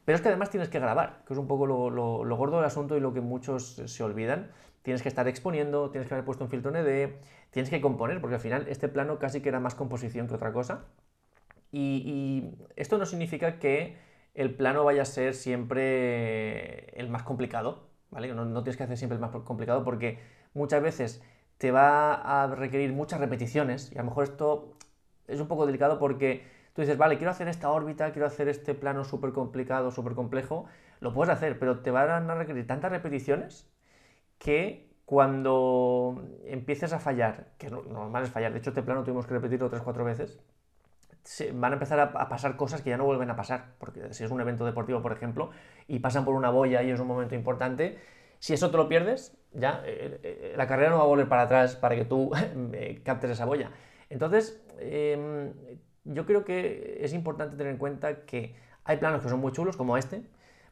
[0.04, 2.96] Pero es que además tienes que grabar, que es un poco lo, gordo del asunto
[2.96, 4.50] y lo que muchos se olvidan.
[4.82, 7.14] Tienes que estar exponiendo, tienes que haber puesto un filtro ND,
[7.50, 10.52] tienes que componer, porque al final este plano casi que era más composición que otra
[10.52, 10.86] cosa.
[11.70, 13.96] Y, esto no significa que
[14.34, 18.34] el plano vaya a ser siempre el más complicado, ¿vale?
[18.34, 20.18] No, tienes que hacer siempre el más complicado porque
[20.54, 21.22] muchas veces
[21.58, 24.76] te va a requerir muchas repeticiones y a lo mejor esto
[25.28, 28.74] es un poco delicado porque tú dices, vale, quiero hacer esta órbita, quiero hacer este
[28.74, 30.66] plano súper complicado, súper complejo,
[31.00, 33.70] lo puedes hacer, pero te van a requerir tantas repeticiones
[34.38, 39.34] que cuando empieces a fallar, que normal es fallar, de hecho este plano tuvimos que
[39.34, 40.40] repetirlo 3-4 veces,
[41.54, 44.30] van a empezar a, pasar cosas que ya no vuelven a pasar, porque si es
[44.30, 45.50] un evento deportivo, por ejemplo,
[45.86, 47.98] y pasan por una boya y es un momento importante,
[48.38, 51.42] si eso te lo pierdes, ya eh, eh, la carrera no va a volver para
[51.42, 52.32] atrás para que tú
[52.72, 53.70] eh, captes esa boya.
[54.12, 55.54] Entonces, em,
[56.04, 59.78] yo creo que es importante tener en cuenta que hay planos que son muy chulos,
[59.78, 60.22] como este,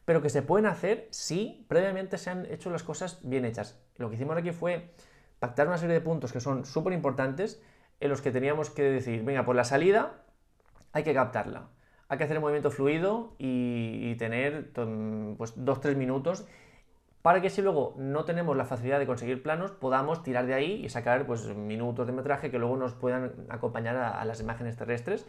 [0.05, 3.81] pero que se pueden hacer si previamente se han hecho las cosas bien hechas.
[3.97, 4.91] Lo que hicimos aquí fue
[5.39, 7.63] pactar una serie de puntos que son súper importantes
[8.01, 10.23] en los que teníamos que decir, venga, por la salida
[10.93, 11.71] hay que captarla.
[12.09, 16.45] Hay que hacer el movimiento fluido y, tener pues, dos, tres minutos
[17.23, 20.85] para que si luego no tenemos la facilidad de conseguir planos, podamos tirar de ahí
[20.85, 25.27] y sacar pues, minutos de metraje que luego nos puedan acompañar a, las imágenes terrestres.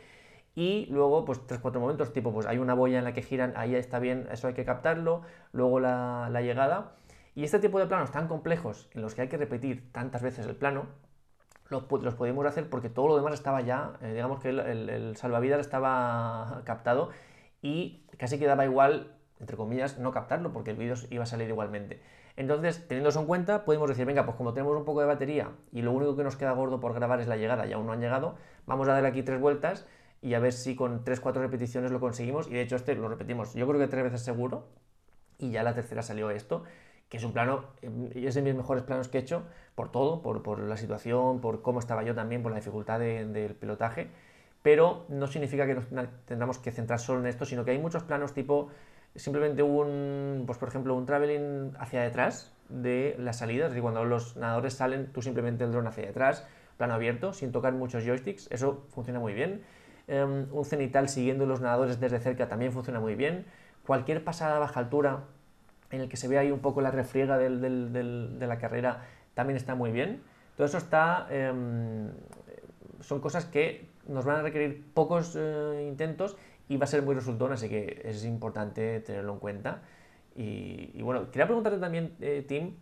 [0.55, 3.53] Y luego, pues tres, cuatro momentos, tipo, pues hay una boya en la que giran,
[3.55, 5.21] ahí está bien, eso hay que captarlo.
[5.51, 6.93] Luego la, llegada.
[7.35, 10.45] Y este tipo de planos tan complejos, en los que hay que repetir tantas veces
[10.45, 10.87] el plano,
[11.69, 15.15] los, los podemos hacer porque todo lo demás estaba ya, eh, digamos que el, el,
[15.15, 17.09] salvavidas estaba captado
[17.61, 21.99] y casi quedaba igual, entre comillas, no captarlo porque el vídeo iba a salir igualmente.
[22.37, 25.49] Entonces, teniendo eso en cuenta, podemos decir, venga, pues como tenemos un poco de batería
[25.71, 27.91] y lo único que nos queda gordo por grabar es la llegada y aún no
[27.91, 29.85] han llegado, vamos a darle aquí tres vueltas
[30.21, 32.47] y a ver si con 3-4 repeticiones lo conseguimos.
[32.47, 34.67] Y de hecho este lo repetimos yo creo que tres veces seguro.
[35.39, 36.63] Y ya la tercera salió esto,
[37.09, 37.65] que es un plano,
[38.13, 41.41] y es de mis mejores planos que he hecho, por todo, por, por la situación,
[41.41, 44.09] por cómo estaba yo también, por la dificultad del pilotaje.
[44.61, 45.85] Pero no significa que nos
[46.25, 48.69] tengamos que centrar solo en esto, sino que hay muchos planos tipo
[49.15, 54.05] simplemente un, pues por ejemplo, un traveling hacia detrás de las salidas, es decir, cuando
[54.05, 56.47] los nadadores salen, tú simplemente el dron hacia detrás,
[56.77, 59.63] plano abierto, sin tocar muchos joysticks, eso funciona muy bien.
[60.07, 63.45] Em, un cenital siguiendo los nadadores desde cerca también funciona muy bien.
[63.85, 65.25] Cualquier pasada a baja altura
[65.91, 69.75] en el que se ve ahí un poco la refriega de la carrera también está
[69.75, 70.21] muy bien.
[70.55, 72.09] Todo eso está, em,
[72.99, 76.37] son cosas que nos van a requerir pocos eh, intentos
[76.71, 79.81] y va a ser muy resultón, así que es importante tenerlo en cuenta.
[80.37, 82.75] Y, bueno, quería preguntarte también, eh, Tim,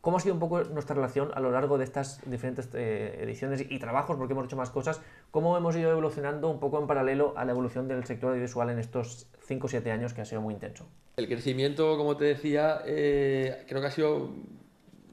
[0.00, 3.64] ¿Cómo ha sido un poco nuestra relación a lo largo de estas diferentes eh, ediciones
[3.66, 5.00] y trabajos, porque hemos hecho más cosas?
[5.30, 8.80] ¿Cómo hemos ido evolucionando un poco en paralelo a la evolución del sector audiovisual en
[8.80, 10.86] estos 5 o 7 años que ha sido muy intenso?
[11.16, 14.34] El crecimiento, como te decía, eh, creo que ha sido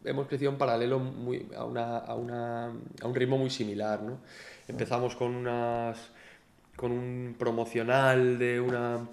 [0.03, 4.01] hemos crecido en paralelo muy, a, una, a, una, a, un ritmo muy similar.
[4.01, 4.19] ¿no?
[4.67, 6.11] Empezamos con, unas,
[6.81, 9.07] con un promocional de una,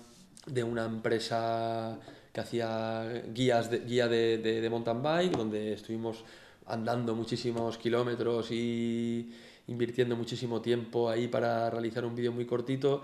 [0.46, 2.00] de una empresa
[2.32, 6.24] que hacía guías de, guía de, de, mountain bike, donde estuvimos
[6.64, 9.34] andando muchísimos kilómetros y
[9.66, 13.02] invirtiendo muchísimo tiempo ahí para realizar un vídeo muy cortito.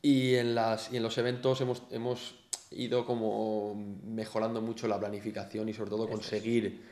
[0.00, 2.36] Y en, las, y en los eventos hemos, hemos
[2.70, 3.74] ido como
[4.06, 6.84] mejorando mucho la planificación y sobre todo conseguir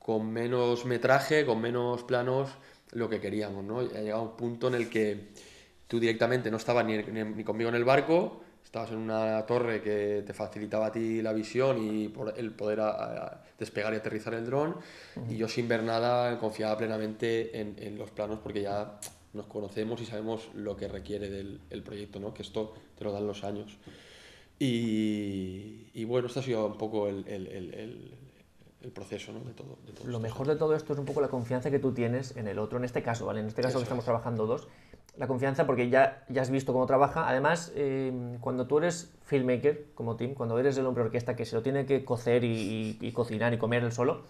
[0.00, 2.50] con menos metraje, con menos planos,
[2.90, 3.62] lo que queríamos.
[3.64, 3.78] ¿no?
[3.78, 5.28] Ha llegado un punto en el que
[5.90, 10.22] tú directamente no estabas ni, ni conmigo en el barco, estabas en una torre que
[10.24, 12.80] te facilitaba a ti la visión y por el poder
[13.58, 14.76] despegar y aterrizar el dron.
[15.28, 19.00] Y yo sin ver nada confiaba plenamente en, en, los planos porque ya
[19.32, 22.32] nos conocemos y sabemos lo que requiere del el proyecto, ¿no?
[22.32, 23.76] que esto te lo dan los años.
[24.60, 28.14] Y, y bueno, esto ha sido un poco el, el,
[28.82, 29.40] el proceso ¿no?
[29.40, 29.78] de todo.
[29.86, 32.36] De todo lo mejor de todo esto es un poco la confianza que tú tienes
[32.36, 33.40] en el otro, en este caso, ¿vale?
[33.40, 34.68] En este caso que estamos trabajando dos,
[35.16, 37.28] la confianza porque ya, ya has visto cómo trabaja.
[37.28, 41.56] Además, eh, cuando tú eres filmmaker, como Tim, cuando eres el hombre orquesta que se
[41.56, 44.22] lo tiene que cocer y, cocinar y comer él solo,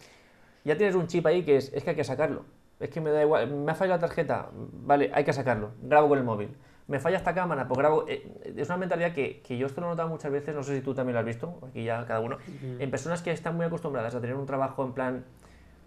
[0.64, 2.44] ya tienes un chip ahí que es, es que hay que sacarlo.
[2.78, 6.08] Es que me da igual, me ha fallado la tarjeta, vale, hay que sacarlo, grabo
[6.08, 6.48] con el móvil.
[6.88, 8.06] Me falla esta cámara, pues grabo.
[8.08, 10.74] Eh, es una mentalidad que, que, yo esto lo he notado muchas veces, no sé
[10.76, 12.38] si tú también lo has visto, aquí ya cada uno,
[12.78, 15.24] en personas que están muy acostumbradas a tener un trabajo en plan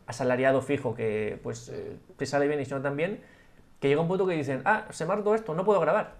[0.05, 3.21] asalariado fijo, que pues eh, te sale bien y si no también
[3.83, 6.13] que llega un punto que dicen, ah, se me ha roto esto, no puedo grabar.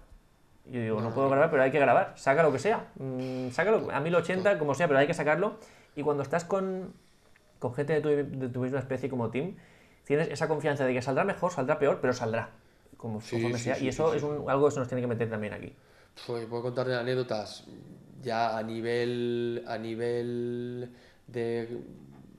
[0.66, 3.48] Y yo digo, no, puedo grabar, pero hay que grabar, saca lo que sea, mm,
[3.52, 5.54] sácalo a 1080, como sea, pero hay que sacarlo.
[5.96, 6.92] Y cuando estás con,
[7.58, 9.56] con gente de tu, de tu, misma especie como Tim,
[10.04, 12.50] tienes esa confianza de que saldrá mejor, saldrá peor, pero saldrá,
[12.98, 13.78] como, sea.
[13.78, 15.74] y eso es algo que se nos tiene que meter también aquí.
[16.26, 17.64] Pues puedo contarte anécdotas
[18.20, 20.92] ya a nivel, a nivel
[21.28, 21.80] de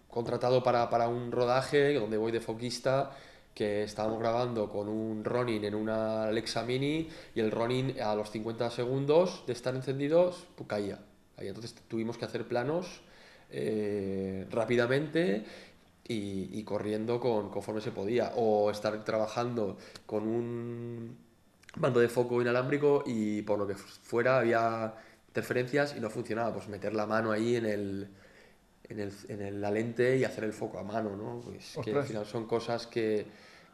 [0.08, 3.10] contratado para, para un rodaje, donde voy de foquista
[3.56, 8.30] que estábamos grabando con un Ronin en una Alexa Mini y el Ronin a los
[8.30, 11.00] 50 segundos de estar encendidos pues, caía.
[11.38, 13.02] Entonces tuvimos que hacer planos
[13.50, 15.46] eh, rápidamente
[16.08, 18.34] y, corriendo con, conforme se podía.
[18.36, 21.18] O estar trabajando con un
[21.78, 24.94] mando de foco inalámbrico y por lo que fuera había
[25.30, 26.54] interferencias y no funcionaba.
[26.54, 28.10] Pues meter la mano ahí en el,
[28.84, 31.42] en, el, en la lente y hacer el foco a mano, ¿no?
[31.42, 33.26] Pues que al final son cosas que,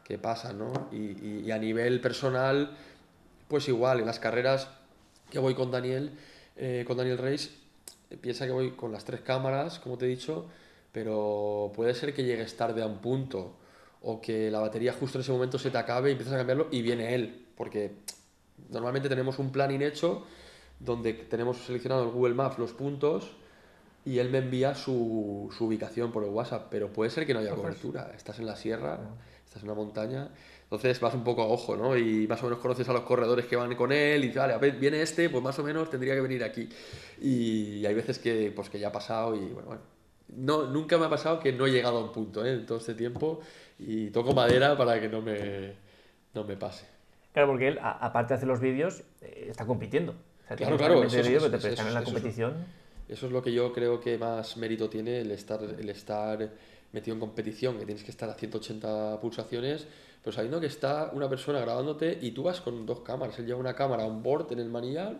[0.04, 0.88] que pasan, ¿no?
[0.92, 2.76] Y, y, a nivel personal,
[3.48, 4.68] pues igual, en las carreras
[5.30, 6.12] que voy con Daniel,
[6.56, 7.50] eh, con Daniel Reis,
[8.20, 10.46] piensa que voy con las tres cámaras, como te he dicho,
[10.92, 13.56] pero puede ser que llegues tarde a un punto
[14.02, 16.68] o que la batería justo en ese momento se te acabe y empiezas a cambiarlo
[16.70, 17.92] y viene él, porque
[18.68, 20.26] normalmente tenemos un planning hecho
[20.80, 23.30] donde tenemos seleccionado en Google Maps los puntos
[24.04, 27.40] y él me envía su, su ubicación por el WhatsApp, pero puede ser que no
[27.40, 28.98] haya cobertura, estás en la sierra
[29.52, 30.30] estás en una montaña,
[30.64, 31.96] entonces vas un poco a ojo, ¿no?
[31.96, 35.02] Y más o menos conoces a los corredores que van con él y vale, viene
[35.02, 36.68] este, pues más o menos tendría que venir aquí.
[37.20, 39.82] Y hay veces que, pues, que ya ha pasado y bueno, bueno.
[40.34, 42.54] No, nunca me ha pasado que no he llegado a un punto ¿eh?
[42.54, 43.40] en todo este tiempo
[43.78, 45.74] y toco madera para que no me,
[46.32, 46.86] no me pase.
[47.34, 50.14] Claro, porque él, aparte de hacer los vídeos, eh, está compitiendo.
[50.56, 51.04] claro, claro.
[51.04, 52.54] Eso, vídeo, pero te en la competición.
[53.06, 56.48] Eso es lo que yo creo que más mérito tiene el estar, el estar
[56.92, 59.86] metido en competición, que tienes que estar a 180 pulsaciones,
[60.22, 63.38] pero sabiendo que está una persona grabándote y tú vas con dos cámaras.
[63.38, 65.18] Él lleva una cámara on board en el manillar,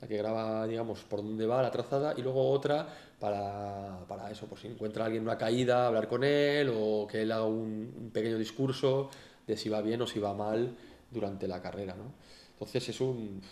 [0.00, 2.88] la que graba, digamos, por dónde va la trazada, y luego otra
[3.18, 7.22] para, para eso, pues si encuentra a alguien una caída, hablar con él, o que
[7.22, 9.10] él haga un, pequeño discurso
[9.46, 10.74] de si va bien o si va mal
[11.10, 12.14] durante la carrera, ¿no?
[12.52, 13.42] Entonces es, un,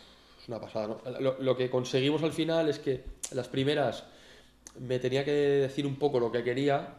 [0.40, 0.98] es una pasada.
[1.20, 4.04] Lo, lo que conseguimos al final es que las primeras
[4.78, 6.94] me tenía que decir un poco lo que quería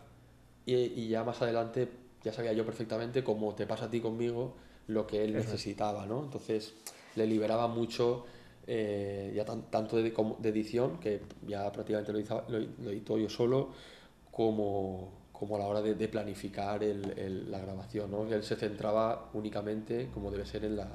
[0.75, 1.89] y, ya más adelante
[2.23, 4.55] ya sabía yo perfectamente, como te pasa a ti conmigo,
[4.87, 6.23] lo que él necesitaba, ¿no?
[6.23, 6.73] Entonces
[7.15, 8.25] le liberaba mucho,
[8.67, 13.69] eh, ya tanto de, de, edición, que ya prácticamente lo, hizo, lo, edito yo solo,
[14.31, 18.27] como, como a la hora de, planificar el, la grabación, ¿no?
[18.27, 20.89] Él se centraba únicamente, como debe ser en la,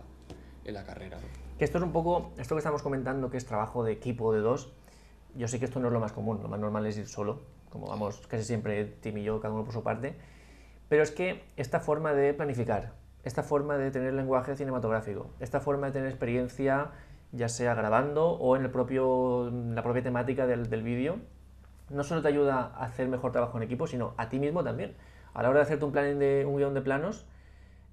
[0.64, 1.18] en la carrera.
[1.58, 4.40] Que esto es un poco, esto que estamos comentando, que es trabajo de equipo de
[4.40, 4.72] dos,
[5.36, 7.42] yo sé que esto no es lo más común, lo más normal es ir solo,
[7.74, 10.14] como vamos casi siempre Tim y yo, cada uno por su parte,
[10.88, 12.92] pero es que esta forma de planificar,
[13.24, 16.92] esta forma de tener lenguaje cinematográfico, esta forma de tener experiencia,
[17.32, 21.16] ya sea grabando o en el propio, la propia temática del, del vídeo,
[21.90, 24.94] no solo te ayuda a hacer mejor trabajo en equipo, sino a ti mismo también.
[25.32, 27.26] A la hora de hacerte un, plan de, un guion de planos,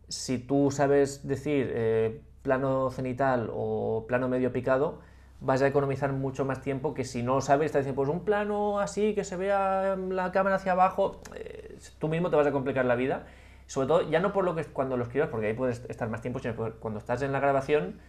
[0.10, 5.00] si tú sabes decir eh, plano cenital o plano medio picado,
[5.42, 8.80] vas a economizar mucho más tiempo que si no sabes, te diciendo, pues un plano
[8.80, 12.86] así, que se vea la cámara hacia abajo, eh, tú mismo te vas a complicar
[12.86, 13.26] la vida.
[13.66, 16.22] Sobre todo, ya no por lo que cuando lo escribas, porque ahí puedes estar más
[16.22, 18.00] tiempo, sino cuando estás en la grabación,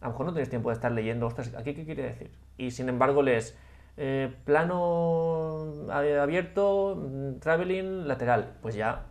[0.00, 2.30] a lo mejor no tienes tiempo de estar leyendo, ostras, ¿aquí qué quiere decir?
[2.56, 3.58] Y sin embargo lees
[3.98, 8.54] eh, plano abierto, traveling, lateral.
[8.62, 9.06] Pues ya,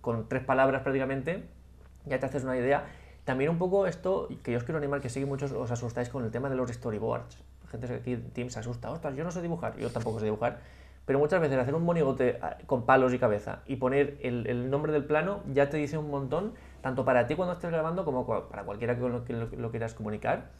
[0.00, 1.44] con tres palabras prácticamente,
[2.06, 2.86] ya te haces una idea
[3.24, 6.08] también un poco esto, que yo os quiero animar, que sí que muchos os asustáis
[6.08, 7.38] con el tema de los storyboards.
[7.70, 10.58] Gente que aquí Team se asusta, ostras, yo no sé dibujar, yo tampoco sé dibujar,
[11.06, 14.70] pero muchas veces hacer un monigote ah, con palos y cabeza y poner el, el
[14.70, 16.52] nombre del plano ya te dice un montón,
[16.82, 20.50] tanto para ti cuando estés grabando como para cualquiera que lo, que lo, quieras comunicar.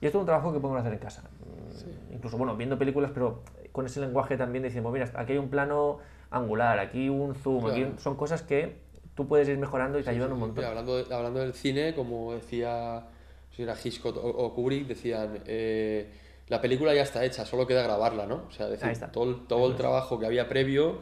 [0.00, 1.22] Y esto es un trabajo que podemos hacer en casa.
[1.22, 3.40] Mm, incluso, bueno, viendo películas, pero
[3.72, 5.98] con ese lenguaje también decimos, mira, aquí hay un plano
[6.30, 8.76] angular, aquí un zoom, aquí son cosas que
[9.16, 10.64] tú puedes ir mejorando y te ayudan un montón.
[10.64, 13.06] hablando, hablando del cine, como decía,
[13.50, 16.08] si era Hitchcock o, Kubrick, decían, eh,
[16.48, 18.44] la película ya está hecha, solo queda grabarla, ¿no?
[18.48, 21.00] O sea, decir, todo, el, todo el trabajo que había previo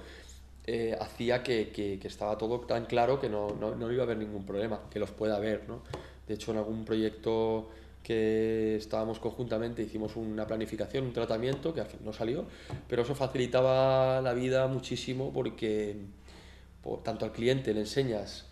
[0.66, 4.06] eh, hacía que, que, que, estaba todo tan claro que no, no, no, iba a
[4.06, 5.82] haber ningún problema, que los pueda haber, ¿no?
[6.26, 7.68] De hecho, en algún proyecto
[8.02, 12.44] que estábamos conjuntamente, hicimos una planificación, un tratamiento, que al fin no salió,
[12.88, 15.96] pero eso facilitaba la vida muchísimo porque
[17.03, 18.47] tanto al cliente le enseñas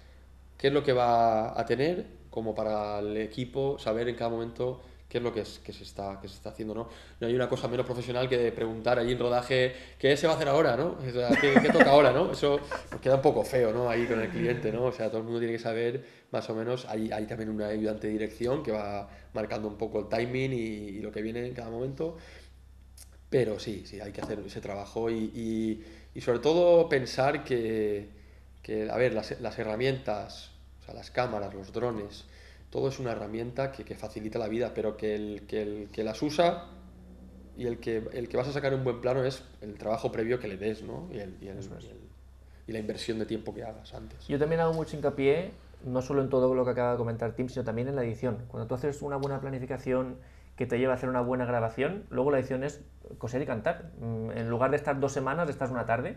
[0.58, 4.80] qué es lo que va a tener, como para el equipo saber en cada momento
[5.12, 6.88] qué es lo que, que, se, está, que se está haciendo, ¿no?
[7.20, 10.36] No hay una cosa menos profesional que preguntar allí en rodaje qué se va a
[10.36, 10.96] hacer ahora, ¿no?
[11.38, 12.32] ¿qué, toca ahora, no?
[12.32, 12.58] Eso
[13.02, 13.90] queda un poco feo, ¿no?
[13.90, 14.84] Ahí con el cliente, ¿no?
[14.84, 17.66] O sea, todo el mundo tiene que saber más o menos, hay, hay también una
[17.66, 21.52] ayudante de dirección que va marcando un poco el timing y, lo que viene en
[21.52, 22.16] cada momento,
[23.28, 28.21] pero sí, sí, hay que hacer ese trabajo y, y, y sobre todo pensar que
[28.62, 30.50] que, a ver, las, las herramientas,
[30.80, 32.24] o sea, las cámaras, los drones,
[32.70, 36.04] todo es una herramienta que, que, facilita la vida, pero que el, que el que
[36.04, 36.68] las usa
[37.56, 40.38] y el que, el que vas a sacar un buen plano es el trabajo previo
[40.38, 41.08] que le des, ¿no?
[41.12, 41.58] Y, el, y, el,
[42.66, 44.26] y la inversión de tiempo que hagas antes.
[44.26, 45.50] Yo también hago mucho hincapié,
[45.84, 48.38] no solo en todo lo que acaba de comentar Tim, sino también en la edición.
[48.48, 50.16] Cuando tú haces una buena planificación
[50.56, 52.80] que te lleva a hacer una buena grabación, luego la edición es
[53.18, 53.90] coser y cantar.
[54.00, 56.16] Mm, en lugar de estar dos semanas, estás una tarde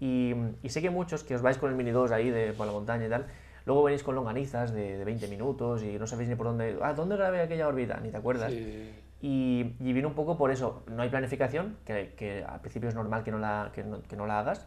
[0.00, 0.34] y,
[0.68, 3.06] sé que muchos que os vais con el Mini 2 ahí de, por la montaña
[3.06, 3.26] y tal,
[3.66, 6.78] luego venís con longanizas de, de 20 minutos y no sabéis ni por dónde.
[6.80, 8.00] Ah, ¿dónde grabé aquella órbita?
[8.00, 8.52] Ni te acuerdas.
[8.52, 10.82] Y, y, viene un poco por eso.
[10.86, 14.16] No hay planificación, que, que al principio es normal que no la, que no, que
[14.16, 14.66] no la hagas,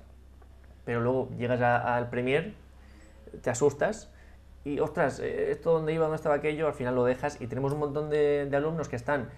[0.85, 2.53] pero luego llegas al Premiere,
[3.41, 4.13] te asustas
[4.63, 7.73] y ostras, eh, esto dónde iba, dónde estaba aquello, al final lo dejas y tenemos
[7.73, 9.29] un montón de, de alumnos que están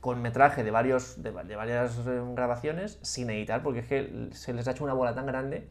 [0.00, 4.66] con metraje de, varios, de, varias eh, grabaciones sin editar, porque es que se les
[4.66, 5.68] ha hecho una bola tan grande.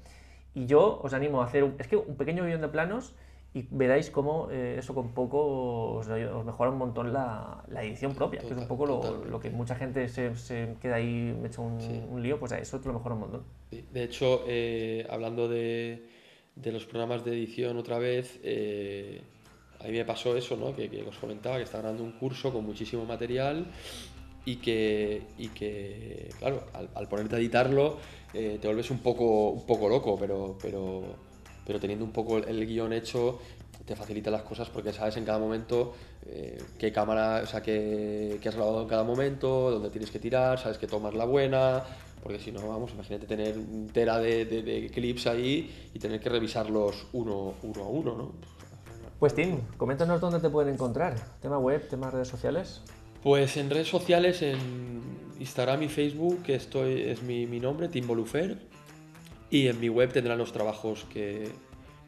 [0.54, 3.16] Y yo os animo a hacer un, es que un pequeño guion de planos
[3.54, 8.42] y veréis cómo eh, eso con poco os, mejora un montón la, la edición propia,
[8.42, 11.62] que es un poco lo, lo, que mucha gente se, se queda ahí, me echa
[11.62, 11.80] un,
[12.12, 13.44] un, lío, pues a eso te lo mejora un montón.
[13.72, 16.08] De hecho, eh, hablando de,
[16.56, 18.40] de, los programas de edición otra vez,
[19.80, 20.76] a mí me pasó eso, ¿no?
[20.76, 23.66] que, que os comentaba, que estaba dando un curso con muchísimo material
[24.50, 26.64] y que, y que claro,
[26.96, 27.98] al, ponerte a editarlo
[28.34, 31.04] eh, te vuelves un poco, un poco loco, pero, pero,
[31.66, 33.40] pero teniendo un poco el guion hecho
[33.86, 35.94] te facilita las cosas porque sabes en cada momento
[36.26, 40.20] eh, qué cámara, o sea, qué, qué, has grabado en cada momento, dónde tienes que
[40.20, 41.84] tirar, sabes que tomas la buena,
[42.24, 47.08] porque si no, vamos, imagínate tener un tera de, clips ahí y tener que revisarlos
[47.14, 48.32] uno, uno a uno, ¿no?
[49.20, 52.82] Pues Tim, coméntanos dónde te pueden encontrar, tema web, tema redes sociales.
[53.24, 54.58] Pues en redes sociales, en
[55.40, 58.58] Instagram y Facebook, que estoy, es mi, mi nombre, Tim Bolufer,
[59.50, 61.52] y en mi web tendrán los trabajos que,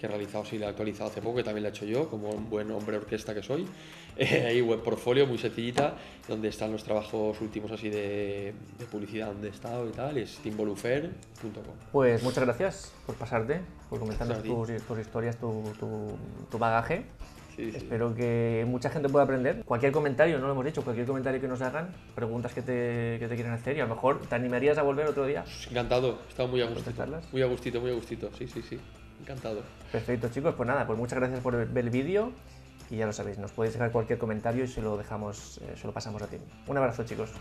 [0.01, 2.09] que he realizado, sí, la he actualizado hace poco, que también la he hecho yo,
[2.09, 3.67] como un buen hombre orquesta que soy.
[4.17, 5.95] Eh, hay web portfolio muy sencillita,
[6.27, 8.53] donde están los trabajos últimos así de,
[8.91, 11.63] publicidad donde he estado y tal, es timbolufer.com.
[11.93, 15.63] Pues muchas gracias por pasarte, por comentarnos tus, tus, historias, tu,
[16.49, 17.05] tu, bagaje.
[17.57, 19.63] Espero que mucha gente pueda aprender.
[19.65, 23.27] Cualquier comentario, no lo hemos dicho, cualquier comentario que nos hagan, preguntas que te, que
[23.27, 25.43] te quieren hacer y a lo mejor te animarías a volver otro día.
[25.69, 27.05] Encantado, he estado muy a gustito.
[27.31, 28.79] Muy a gustito, muy a gustito, sí, sí, sí.
[29.21, 29.61] Encantado.
[29.91, 30.55] Perfecto, chicos.
[30.55, 32.31] Pues nada, pues muchas gracias por ver el vídeo.
[32.89, 35.87] Y ya lo sabéis, nos podéis dejar cualquier comentario y se lo dejamos, eh, se
[35.87, 36.37] lo pasamos a ti.
[36.67, 37.31] Un abrazo, chicos.